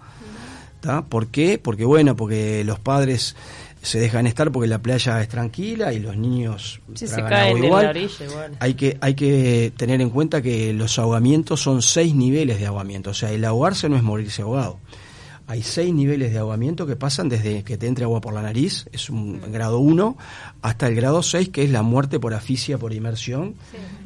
¿Por 1.08 1.28
qué? 1.28 1.58
Porque 1.58 1.86
bueno, 1.86 2.14
porque 2.14 2.62
los 2.62 2.78
padres 2.78 3.34
se 3.80 3.98
dejan 3.98 4.26
estar 4.26 4.52
porque 4.52 4.68
la 4.68 4.80
playa 4.80 5.20
es 5.22 5.28
tranquila 5.28 5.94
y 5.94 5.98
los 5.98 6.16
niños 6.16 6.80
se 6.94 7.06
caen 7.22 7.64
igual. 7.64 7.96
Hay 8.60 8.74
que 8.74 8.98
hay 9.00 9.14
que 9.14 9.72
tener 9.76 10.02
en 10.02 10.10
cuenta 10.10 10.42
que 10.42 10.74
los 10.74 10.98
ahogamientos 10.98 11.62
son 11.62 11.80
seis 11.80 12.14
niveles 12.14 12.58
de 12.58 12.66
ahogamiento, 12.66 13.10
o 13.10 13.14
sea, 13.14 13.30
el 13.30 13.44
ahogarse 13.46 13.88
no 13.88 13.96
es 13.96 14.02
morirse 14.02 14.42
ahogado 14.42 14.78
hay 15.46 15.62
seis 15.62 15.92
niveles 15.92 16.32
de 16.32 16.38
ahogamiento 16.38 16.86
que 16.86 16.96
pasan 16.96 17.28
desde 17.28 17.62
que 17.64 17.76
te 17.76 17.86
entre 17.86 18.04
agua 18.04 18.20
por 18.20 18.32
la 18.32 18.40
nariz, 18.40 18.86
es 18.92 19.10
un 19.10 19.40
grado 19.52 19.78
1, 19.78 20.16
hasta 20.62 20.86
el 20.86 20.94
grado 20.94 21.22
6, 21.22 21.50
que 21.50 21.64
es 21.64 21.70
la 21.70 21.82
muerte 21.82 22.18
por 22.18 22.32
asfixia 22.32 22.78
por 22.78 22.94
inmersión. 22.94 23.54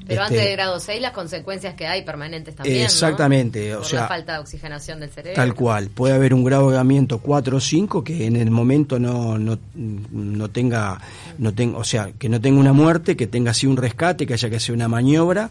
Pero 0.06 0.22
Este, 0.22 0.34
antes 0.34 0.40
del 0.40 0.52
grado 0.52 0.80
6, 0.80 1.00
las 1.00 1.12
consecuencias 1.12 1.74
que 1.74 1.86
hay 1.86 2.02
permanentes 2.02 2.56
también. 2.56 2.78
¿no? 2.78 2.84
Exactamente, 2.84 3.74
o 3.76 3.78
Por 3.78 3.86
sea, 3.86 4.00
la 4.02 4.08
falta 4.08 4.32
de 4.32 4.38
oxigenación 4.40 4.98
del 4.98 5.10
cerebro. 5.10 5.36
Tal 5.36 5.54
cual. 5.54 5.90
Puede 5.90 6.14
haber 6.14 6.34
un 6.34 6.42
grado 6.42 6.70
de 6.70 6.76
ahogamiento 6.76 7.18
4 7.18 7.56
o 7.56 7.60
5 7.60 8.02
que 8.02 8.26
en 8.26 8.34
el 8.34 8.50
momento 8.50 8.98
no, 8.98 9.38
no, 9.38 9.58
no 9.74 10.50
tenga, 10.50 11.00
no 11.38 11.54
tenga, 11.54 11.78
o 11.78 11.84
sea, 11.84 12.10
que 12.18 12.28
no 12.28 12.40
tenga 12.40 12.58
una 12.58 12.72
muerte, 12.72 13.16
que 13.16 13.28
tenga 13.28 13.52
así 13.52 13.66
un 13.68 13.76
rescate, 13.76 14.26
que 14.26 14.34
haya 14.34 14.50
que 14.50 14.56
hacer 14.56 14.74
una 14.74 14.88
maniobra 14.88 15.50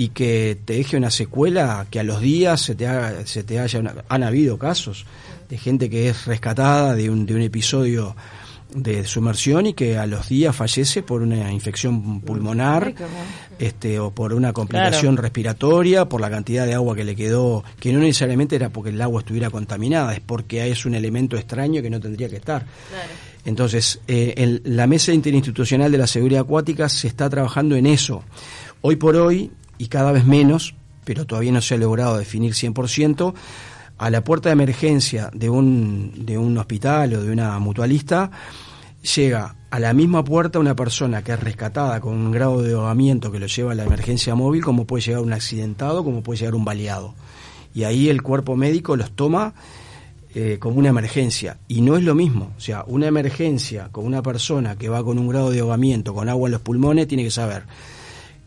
y 0.00 0.08
que 0.08 0.56
te 0.64 0.74
deje 0.74 0.96
una 0.96 1.10
secuela 1.10 1.86
que 1.90 2.00
a 2.00 2.02
los 2.04 2.22
días 2.22 2.62
se 2.62 2.74
te 2.74 2.86
haga, 2.86 3.26
se 3.26 3.42
te 3.44 3.58
haya 3.58 3.80
una- 3.80 3.96
han 4.08 4.22
habido 4.22 4.56
casos 4.56 5.04
de 5.50 5.58
gente 5.58 5.90
que 5.90 6.08
es 6.08 6.24
rescatada 6.24 6.94
de 6.94 7.10
un, 7.10 7.26
de 7.26 7.34
un 7.34 7.42
episodio 7.42 8.16
de 8.74 9.04
sumersión 9.04 9.66
y 9.66 9.74
que 9.74 9.98
a 9.98 10.06
los 10.06 10.28
días 10.28 10.56
fallece 10.56 11.02
por 11.02 11.20
una 11.20 11.52
infección 11.52 12.20
pulmonar 12.22 12.94
este 13.58 13.98
o 13.98 14.10
por 14.12 14.32
una 14.32 14.52
complicación 14.54 15.16
respiratoria, 15.18 16.08
por 16.08 16.20
la 16.22 16.30
cantidad 16.30 16.64
de 16.66 16.72
agua 16.74 16.94
que 16.96 17.04
le 17.04 17.14
quedó, 17.14 17.62
que 17.78 17.92
no 17.92 17.98
necesariamente 17.98 18.56
era 18.56 18.70
porque 18.70 18.88
el 18.90 19.02
agua 19.02 19.20
estuviera 19.20 19.50
contaminada, 19.50 20.14
es 20.14 20.20
porque 20.20 20.66
es 20.70 20.86
un 20.86 20.94
elemento 20.94 21.36
extraño 21.36 21.82
que 21.82 21.90
no 21.90 22.00
tendría 22.00 22.28
que 22.30 22.36
estar. 22.36 22.64
Claro. 22.64 23.08
Entonces, 23.44 24.00
eh, 24.08 24.32
en 24.36 24.60
la 24.76 24.86
Mesa 24.86 25.12
Interinstitucional 25.12 25.90
de 25.92 25.98
la 25.98 26.06
Seguridad 26.06 26.42
Acuática 26.42 26.88
se 26.88 27.08
está 27.08 27.28
trabajando 27.28 27.74
en 27.74 27.86
eso. 27.86 28.22
Hoy 28.82 28.96
por 28.96 29.16
hoy, 29.16 29.50
y 29.80 29.88
cada 29.88 30.12
vez 30.12 30.26
menos, 30.26 30.74
pero 31.06 31.24
todavía 31.24 31.52
no 31.52 31.62
se 31.62 31.74
ha 31.74 31.78
logrado 31.78 32.18
definir 32.18 32.52
100%, 32.52 33.32
a 33.96 34.10
la 34.10 34.22
puerta 34.22 34.50
de 34.50 34.52
emergencia 34.52 35.30
de 35.32 35.48
un, 35.48 36.12
de 36.26 36.36
un 36.36 36.58
hospital 36.58 37.14
o 37.14 37.22
de 37.22 37.32
una 37.32 37.58
mutualista, 37.58 38.30
llega 39.16 39.56
a 39.70 39.80
la 39.80 39.94
misma 39.94 40.22
puerta 40.22 40.58
una 40.58 40.76
persona 40.76 41.24
que 41.24 41.32
es 41.32 41.40
rescatada 41.40 41.98
con 42.02 42.12
un 42.12 42.30
grado 42.30 42.60
de 42.60 42.74
ahogamiento 42.74 43.32
que 43.32 43.38
lo 43.38 43.46
lleva 43.46 43.72
a 43.72 43.74
la 43.74 43.84
emergencia 43.84 44.34
móvil, 44.34 44.62
como 44.62 44.84
puede 44.84 45.02
llegar 45.02 45.22
un 45.22 45.32
accidentado, 45.32 46.04
como 46.04 46.22
puede 46.22 46.40
llegar 46.40 46.54
un 46.54 46.66
baleado. 46.66 47.14
Y 47.72 47.84
ahí 47.84 48.10
el 48.10 48.20
cuerpo 48.20 48.56
médico 48.56 48.96
los 48.96 49.12
toma 49.12 49.54
eh, 50.34 50.58
como 50.60 50.78
una 50.78 50.90
emergencia. 50.90 51.56
Y 51.68 51.80
no 51.80 51.96
es 51.96 52.04
lo 52.04 52.14
mismo. 52.14 52.52
O 52.58 52.60
sea, 52.60 52.84
una 52.86 53.06
emergencia 53.06 53.88
con 53.90 54.04
una 54.04 54.22
persona 54.22 54.76
que 54.76 54.90
va 54.90 55.02
con 55.02 55.18
un 55.18 55.28
grado 55.28 55.50
de 55.50 55.60
ahogamiento, 55.60 56.12
con 56.12 56.28
agua 56.28 56.48
en 56.48 56.52
los 56.52 56.60
pulmones, 56.60 57.08
tiene 57.08 57.24
que 57.24 57.30
saber 57.30 57.62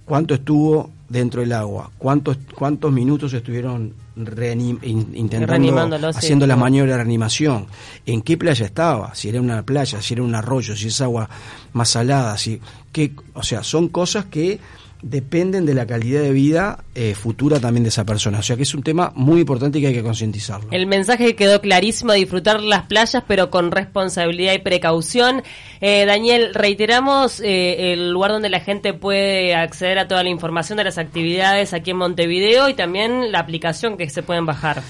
cuánto 0.06 0.34
estuvo 0.34 0.89
dentro 1.10 1.42
del 1.42 1.54
agua, 1.54 1.92
cuántos, 1.98 2.38
cuántos 2.56 2.92
minutos 2.92 3.34
estuvieron 3.34 3.94
reanim- 4.18 4.80
in- 4.84 5.12
intentando, 5.16 5.48
Reanimándolo, 5.48 6.12
sí. 6.13 6.20
haciendo 6.20 6.48
las 6.48 6.58
maniobras 6.58 6.94
de 6.98 7.04
reanimación, 7.04 7.68
en 8.06 8.22
qué 8.22 8.38
playa 8.38 8.66
estaba, 8.66 9.13
si 9.16 9.30
era 9.30 9.39
una 9.39 9.62
playa, 9.63 10.02
si 10.02 10.13
era 10.13 10.24
un 10.24 10.34
arroyo, 10.36 10.76
si 10.76 10.88
es 10.88 11.02
agua 11.02 11.30
más 11.74 11.89
salada, 11.89 12.38
si, 12.38 12.60
qué, 12.92 13.13
o 13.34 13.44
sea, 13.44 13.63
son 13.63 13.89
cosas 13.89 14.26
que 14.26 14.60
dependen 15.04 15.66
de 15.66 15.74
la 15.74 15.86
calidad 15.86 16.22
de 16.22 16.32
vida 16.32 16.84
eh, 16.96 17.13
futura 17.13 17.60
también 17.60 17.84
de 17.84 17.89
esa 17.89 18.06
persona. 18.06 18.39
O 18.39 18.42
sea 18.42 18.56
que 18.56 18.63
es 18.63 18.74
un 18.74 18.82
tema 18.82 19.12
muy 19.16 19.42
importante 19.42 19.78
y 19.78 19.82
que 19.82 19.88
hay 19.88 19.94
que 19.94 20.02
concientizarlo. 20.02 20.70
El 20.72 20.88
mensaje 20.88 21.36
quedó 21.36 21.62
clarísimo, 21.62 22.13
disfrutar 22.13 22.62
las 22.62 22.84
playas, 22.84 23.24
pero 23.28 23.52
con 23.52 23.72
responsabilidad 23.72 24.54
y 24.54 24.60
precaución. 24.60 25.44
Eh, 25.82 26.06
Daniel, 26.06 26.54
reiteramos 26.54 27.42
eh, 27.42 27.94
el 27.94 28.12
lugar 28.12 28.32
donde 28.32 28.50
la 28.50 28.62
gente 28.62 28.94
puede 28.94 29.54
acceder 29.54 30.00
a 30.00 30.08
toda 30.08 30.24
la 30.24 30.30
información 30.30 30.78
de 30.78 30.86
las 30.86 30.98
actividades 30.98 31.74
aquí 31.74 31.92
en 31.92 31.98
Montevideo 31.98 32.70
y 32.70 32.74
también 32.74 33.32
la 33.32 33.39
aplicación 33.39 33.98
que 33.98 34.10
se 34.10 34.24
pueden 34.24 34.46
bajar. 34.46 34.82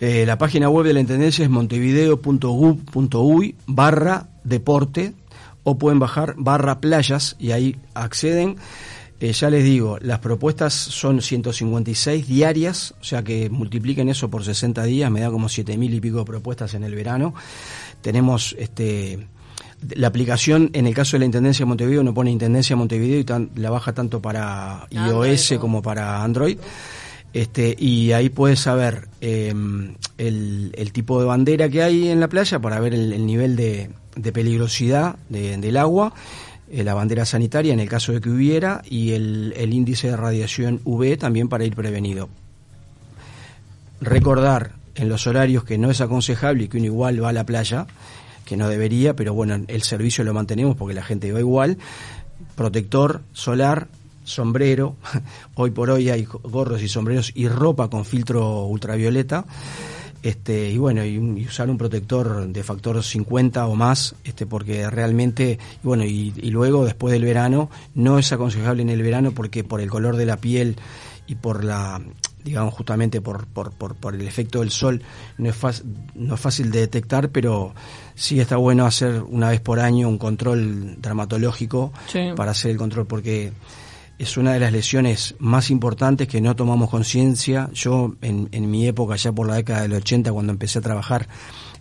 Eh, 0.00 0.24
la 0.26 0.38
página 0.38 0.70
web 0.70 0.86
de 0.86 0.94
la 0.94 1.00
Intendencia 1.00 1.44
es 1.44 1.50
montevideo.gov.uy 1.50 3.56
barra 3.66 4.28
deporte 4.44 5.12
o 5.64 5.76
pueden 5.76 5.98
bajar 5.98 6.34
barra 6.38 6.80
playas 6.80 7.36
y 7.38 7.50
ahí 7.50 7.76
acceden. 7.94 8.56
Eh, 9.20 9.32
ya 9.32 9.50
les 9.50 9.64
digo, 9.64 9.98
las 10.00 10.20
propuestas 10.20 10.72
son 10.74 11.20
156 11.22 12.28
diarias, 12.28 12.94
o 13.00 13.04
sea 13.04 13.24
que 13.24 13.50
multipliquen 13.50 14.08
eso 14.08 14.30
por 14.30 14.44
60 14.44 14.84
días, 14.84 15.10
me 15.10 15.20
da 15.20 15.30
como 15.30 15.48
7 15.48 15.76
mil 15.76 15.92
y 15.92 16.00
pico 16.00 16.18
de 16.18 16.24
propuestas 16.24 16.74
en 16.74 16.84
el 16.84 16.94
verano. 16.94 17.34
Tenemos 18.00 18.54
este 18.58 19.26
la 19.94 20.08
aplicación, 20.08 20.70
en 20.72 20.86
el 20.88 20.94
caso 20.94 21.12
de 21.16 21.20
la 21.20 21.24
Intendencia 21.26 21.64
de 21.64 21.68
Montevideo, 21.68 22.02
no 22.02 22.12
pone 22.14 22.30
Intendencia 22.32 22.74
de 22.74 22.78
Montevideo 22.78 23.18
y 23.20 23.24
tan- 23.24 23.50
la 23.56 23.70
baja 23.70 23.92
tanto 23.92 24.20
para 24.20 24.86
iOS 24.90 25.48
como- 25.50 25.60
como 25.60 25.82
para 25.82 26.22
Android. 26.24 26.58
Este, 27.32 27.76
y 27.78 28.10
ahí 28.12 28.28
puedes 28.30 28.58
saber 28.60 29.06
eh, 29.20 29.52
el, 30.16 30.72
el 30.74 30.92
tipo 30.92 31.20
de 31.20 31.26
bandera 31.26 31.68
que 31.68 31.82
hay 31.82 32.08
en 32.08 32.20
la 32.20 32.28
playa 32.28 32.58
para 32.58 32.80
ver 32.80 32.94
el, 32.94 33.12
el 33.12 33.26
nivel 33.26 33.54
de, 33.54 33.90
de 34.16 34.32
peligrosidad 34.32 35.16
de- 35.28 35.56
del 35.58 35.76
agua, 35.76 36.12
la 36.72 36.94
bandera 36.94 37.24
sanitaria 37.24 37.72
en 37.72 37.80
el 37.80 37.88
caso 37.88 38.12
de 38.12 38.20
que 38.20 38.30
hubiera 38.30 38.82
y 38.88 39.12
el, 39.12 39.54
el 39.56 39.72
índice 39.72 40.08
de 40.08 40.16
radiación 40.16 40.80
UV 40.84 41.16
también 41.18 41.48
para 41.48 41.64
ir 41.64 41.74
prevenido. 41.74 42.28
Recordar 44.00 44.72
en 44.94 45.08
los 45.08 45.26
horarios 45.26 45.64
que 45.64 45.78
no 45.78 45.90
es 45.90 46.00
aconsejable 46.00 46.64
y 46.64 46.68
que 46.68 46.78
uno 46.78 46.86
igual 46.86 47.22
va 47.22 47.30
a 47.30 47.32
la 47.32 47.44
playa, 47.44 47.86
que 48.44 48.56
no 48.56 48.68
debería, 48.68 49.14
pero 49.14 49.34
bueno, 49.34 49.62
el 49.66 49.82
servicio 49.82 50.24
lo 50.24 50.34
mantenemos 50.34 50.76
porque 50.76 50.94
la 50.94 51.04
gente 51.04 51.30
va 51.32 51.38
igual. 51.38 51.78
Protector 52.56 53.22
solar, 53.32 53.88
sombrero, 54.24 54.96
hoy 55.54 55.70
por 55.70 55.90
hoy 55.90 56.10
hay 56.10 56.24
gorros 56.24 56.82
y 56.82 56.88
sombreros 56.88 57.32
y 57.34 57.48
ropa 57.48 57.88
con 57.88 58.04
filtro 58.04 58.64
ultravioleta. 58.64 59.44
Este, 60.22 60.70
y 60.70 60.78
bueno, 60.78 61.04
y, 61.04 61.14
y 61.14 61.46
usar 61.46 61.70
un 61.70 61.78
protector 61.78 62.48
de 62.48 62.62
factor 62.64 63.02
50 63.02 63.66
o 63.66 63.74
más, 63.76 64.14
este, 64.24 64.46
porque 64.46 64.90
realmente, 64.90 65.58
y 65.82 65.86
bueno, 65.86 66.04
y, 66.04 66.32
y 66.36 66.50
luego 66.50 66.84
después 66.84 67.12
del 67.12 67.24
verano, 67.24 67.70
no 67.94 68.18
es 68.18 68.32
aconsejable 68.32 68.82
en 68.82 68.88
el 68.90 69.02
verano 69.02 69.32
porque 69.32 69.62
por 69.64 69.80
el 69.80 69.88
color 69.90 70.16
de 70.16 70.26
la 70.26 70.36
piel 70.36 70.76
y 71.28 71.36
por 71.36 71.62
la, 71.62 72.00
digamos 72.42 72.74
justamente 72.74 73.20
por, 73.20 73.46
por, 73.46 73.70
por, 73.72 73.94
por 73.94 74.14
el 74.14 74.22
efecto 74.26 74.60
del 74.60 74.70
sol, 74.70 75.02
no 75.36 75.50
es, 75.50 75.84
no 76.14 76.34
es 76.34 76.40
fácil 76.40 76.70
de 76.70 76.80
detectar, 76.80 77.28
pero 77.28 77.74
sí 78.14 78.40
está 78.40 78.56
bueno 78.56 78.86
hacer 78.86 79.22
una 79.22 79.50
vez 79.50 79.60
por 79.60 79.78
año 79.78 80.08
un 80.08 80.18
control 80.18 80.96
dermatológico 81.00 81.92
Sí. 82.08 82.30
para 82.34 82.50
hacer 82.52 82.70
el 82.72 82.76
control, 82.76 83.06
porque 83.06 83.52
es 84.18 84.36
una 84.36 84.52
de 84.52 84.60
las 84.60 84.72
lesiones 84.72 85.36
más 85.38 85.70
importantes 85.70 86.26
que 86.26 86.40
no 86.40 86.56
tomamos 86.56 86.90
conciencia. 86.90 87.70
Yo 87.72 88.16
en, 88.20 88.48
en 88.52 88.70
mi 88.70 88.86
época, 88.86 89.16
ya 89.16 89.32
por 89.32 89.46
la 89.46 89.54
década 89.54 89.82
del 89.82 89.94
80, 89.94 90.32
cuando 90.32 90.52
empecé 90.52 90.80
a 90.80 90.82
trabajar 90.82 91.28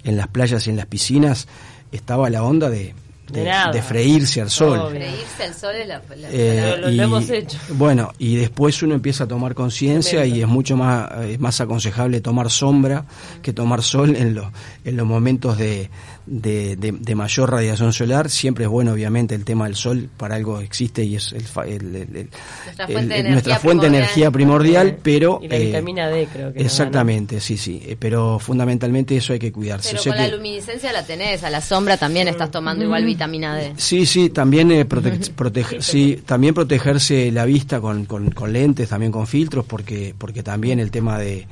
en 0.04 0.18
las 0.18 0.28
playas 0.28 0.68
y 0.68 0.70
en 0.70 0.78
las 0.78 0.86
piscinas, 0.86 1.48
estaba 1.92 2.30
la 2.30 2.44
onda 2.44 2.70
de, 2.70 2.94
De 3.30 3.42
de, 3.42 3.46
nada. 3.50 3.72
de 3.72 3.82
freírse 3.82 4.42
al 4.42 4.50
sol. 4.50 4.80
Obvio. 4.80 4.90
Freírse 5.02 5.44
al 5.44 5.54
sol 5.54 5.76
es 5.76 5.88
la, 5.88 6.02
la- 6.16 6.30
Eh, 6.32 6.76
Lo- 6.80 7.04
hemos 7.04 7.30
hecho. 7.30 7.58
Bueno, 7.70 8.14
y 8.20 8.36
después 8.38 8.82
uno 8.84 8.96
empieza 8.96 9.26
a 9.26 9.28
tomar 9.28 9.54
conciencia 9.54 10.26
y 10.26 10.42
es 10.42 10.48
mucho 10.48 10.78
más, 10.78 11.10
eh, 11.24 11.38
más 11.40 11.60
aconsejable 11.60 12.22
tomar 12.22 12.50
sombra 12.50 13.06
que 13.42 13.52
tomar 13.54 13.84
sol 13.84 14.16
en, 14.16 14.34
los 14.36 14.48
en 14.86 14.96
los 14.98 15.06
momentos 15.06 15.58
de, 15.58 15.90
de, 16.26 16.76
de- 16.78 16.94
de 16.94 17.16
mayor 17.16 17.52
radiación 17.52 17.92
solar. 17.94 18.30
Siempre 18.30 18.64
es 18.66 18.70
bueno, 18.70 18.94
obviamente, 18.94 19.36
el 19.36 19.44
tema 19.46 19.66
del 19.66 19.76
sol, 19.76 20.10
para 20.18 20.36
algo 20.36 20.62
existe 20.62 21.04
y 21.04 21.16
es 21.18 21.34
el, 21.34 21.44
fa- 21.44 21.66
el- 21.66 21.96
el- 21.96 22.16
el- 22.16 22.30
Nuestra 22.66 22.86
el- 22.86 22.94
fuente 22.94 23.14
de 23.14 23.20
el- 23.20 23.26
energía 23.26 23.32
nuestra 23.32 23.60
fuente 23.60 23.86
de 23.86 23.90
primordial. 23.92 24.04
energía 24.04 24.32
primordial, 24.32 24.98
pero... 25.04 25.40
Y 25.44 25.48
la 25.50 25.56
eh, 25.58 25.66
vitamina 25.66 26.08
D 26.08 26.28
creo 26.32 26.54
que. 26.54 26.62
Exactamente, 26.62 27.40
sí, 27.42 27.58
sí, 27.58 27.82
eh, 27.86 27.96
pero 28.00 28.40
fundamentalmente 28.40 29.16
eso 29.18 29.34
hay 29.34 29.40
que 29.40 29.52
cuidarse. 29.52 29.90
Pero 29.90 30.00
O 30.00 30.04
sea 30.04 30.14
con 30.14 30.22
la 30.22 30.28
luminiscencia 30.30 30.92
la 30.94 31.04
tenés, 31.04 31.44
a 31.44 31.50
la 31.50 31.62
sombra 31.62 31.98
también 31.98 32.28
estás 32.28 32.52
tomando 32.52 32.84
igual 32.86 33.04
vitamina 33.18 33.56
D. 33.56 33.74
Sí, 33.78 34.06
sí, 34.06 34.30
también 34.30 34.72
eh, 34.72 34.88
prote- 34.88 35.34
protege- 35.36 35.82
sí, 35.82 36.22
también 36.26 36.54
protegerse 36.54 37.32
la 37.32 37.46
vista 37.46 37.82
con, 37.82 38.06
con- 38.06 38.32
con 38.32 38.54
lentes, 38.54 38.90
también 38.90 39.12
con 39.12 39.26
filtros, 39.28 39.66
porque 39.66 40.14
porque 40.18 40.44
también 40.44 40.80
el 40.80 40.92
tema 40.92 41.18
de, 41.20 41.48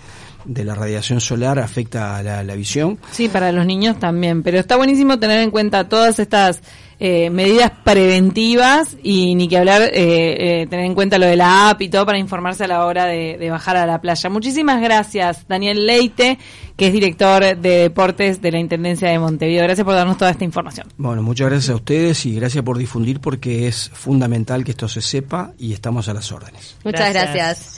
de 0.45 0.63
la 0.63 0.75
radiación 0.75 1.19
solar 1.19 1.57
afecta 1.59 2.17
a 2.17 2.23
la, 2.23 2.43
la 2.43 2.55
visión. 2.55 2.99
Sí, 3.11 3.27
para 3.29 3.51
los 3.51 3.65
niños 3.65 3.99
también, 3.99 4.43
pero 4.43 4.59
está 4.59 4.75
buenísimo 4.77 5.17
tener 5.19 5.39
en 5.41 5.51
cuenta 5.51 5.89
todas 5.89 6.19
estas 6.19 6.61
eh, 6.99 7.29
medidas 7.29 7.71
preventivas 7.83 8.95
y 9.03 9.35
ni 9.35 9.47
que 9.47 9.57
hablar, 9.57 9.81
eh, 9.81 10.61
eh, 10.61 10.67
tener 10.67 10.85
en 10.85 10.95
cuenta 10.95 11.17
lo 11.17 11.25
de 11.25 11.35
la 11.35 11.69
app 11.69 11.81
y 11.81 11.89
todo 11.89 12.05
para 12.05 12.17
informarse 12.17 12.63
a 12.63 12.67
la 12.67 12.85
hora 12.85 13.05
de, 13.05 13.37
de 13.37 13.49
bajar 13.49 13.75
a 13.77 13.85
la 13.85 13.99
playa. 13.99 14.29
Muchísimas 14.29 14.81
gracias, 14.81 15.45
Daniel 15.47 15.85
Leite, 15.85 16.37
que 16.77 16.87
es 16.87 16.93
director 16.93 17.43
de 17.57 17.79
deportes 17.79 18.41
de 18.41 18.51
la 18.51 18.59
Intendencia 18.59 19.09
de 19.09 19.19
Montevideo. 19.19 19.63
Gracias 19.63 19.85
por 19.85 19.93
darnos 19.93 20.17
toda 20.17 20.31
esta 20.31 20.45
información. 20.45 20.87
Bueno, 20.97 21.21
muchas 21.21 21.49
gracias 21.49 21.69
a 21.71 21.75
ustedes 21.75 22.25
y 22.25 22.35
gracias 22.35 22.63
por 22.63 22.77
difundir 22.77 23.19
porque 23.19 23.67
es 23.67 23.89
fundamental 23.93 24.63
que 24.63 24.71
esto 24.71 24.87
se 24.87 25.01
sepa 25.01 25.53
y 25.57 25.73
estamos 25.73 26.07
a 26.07 26.13
las 26.13 26.31
órdenes. 26.31 26.77
Muchas 26.83 27.11
Gracias. 27.11 27.33
gracias. 27.33 27.71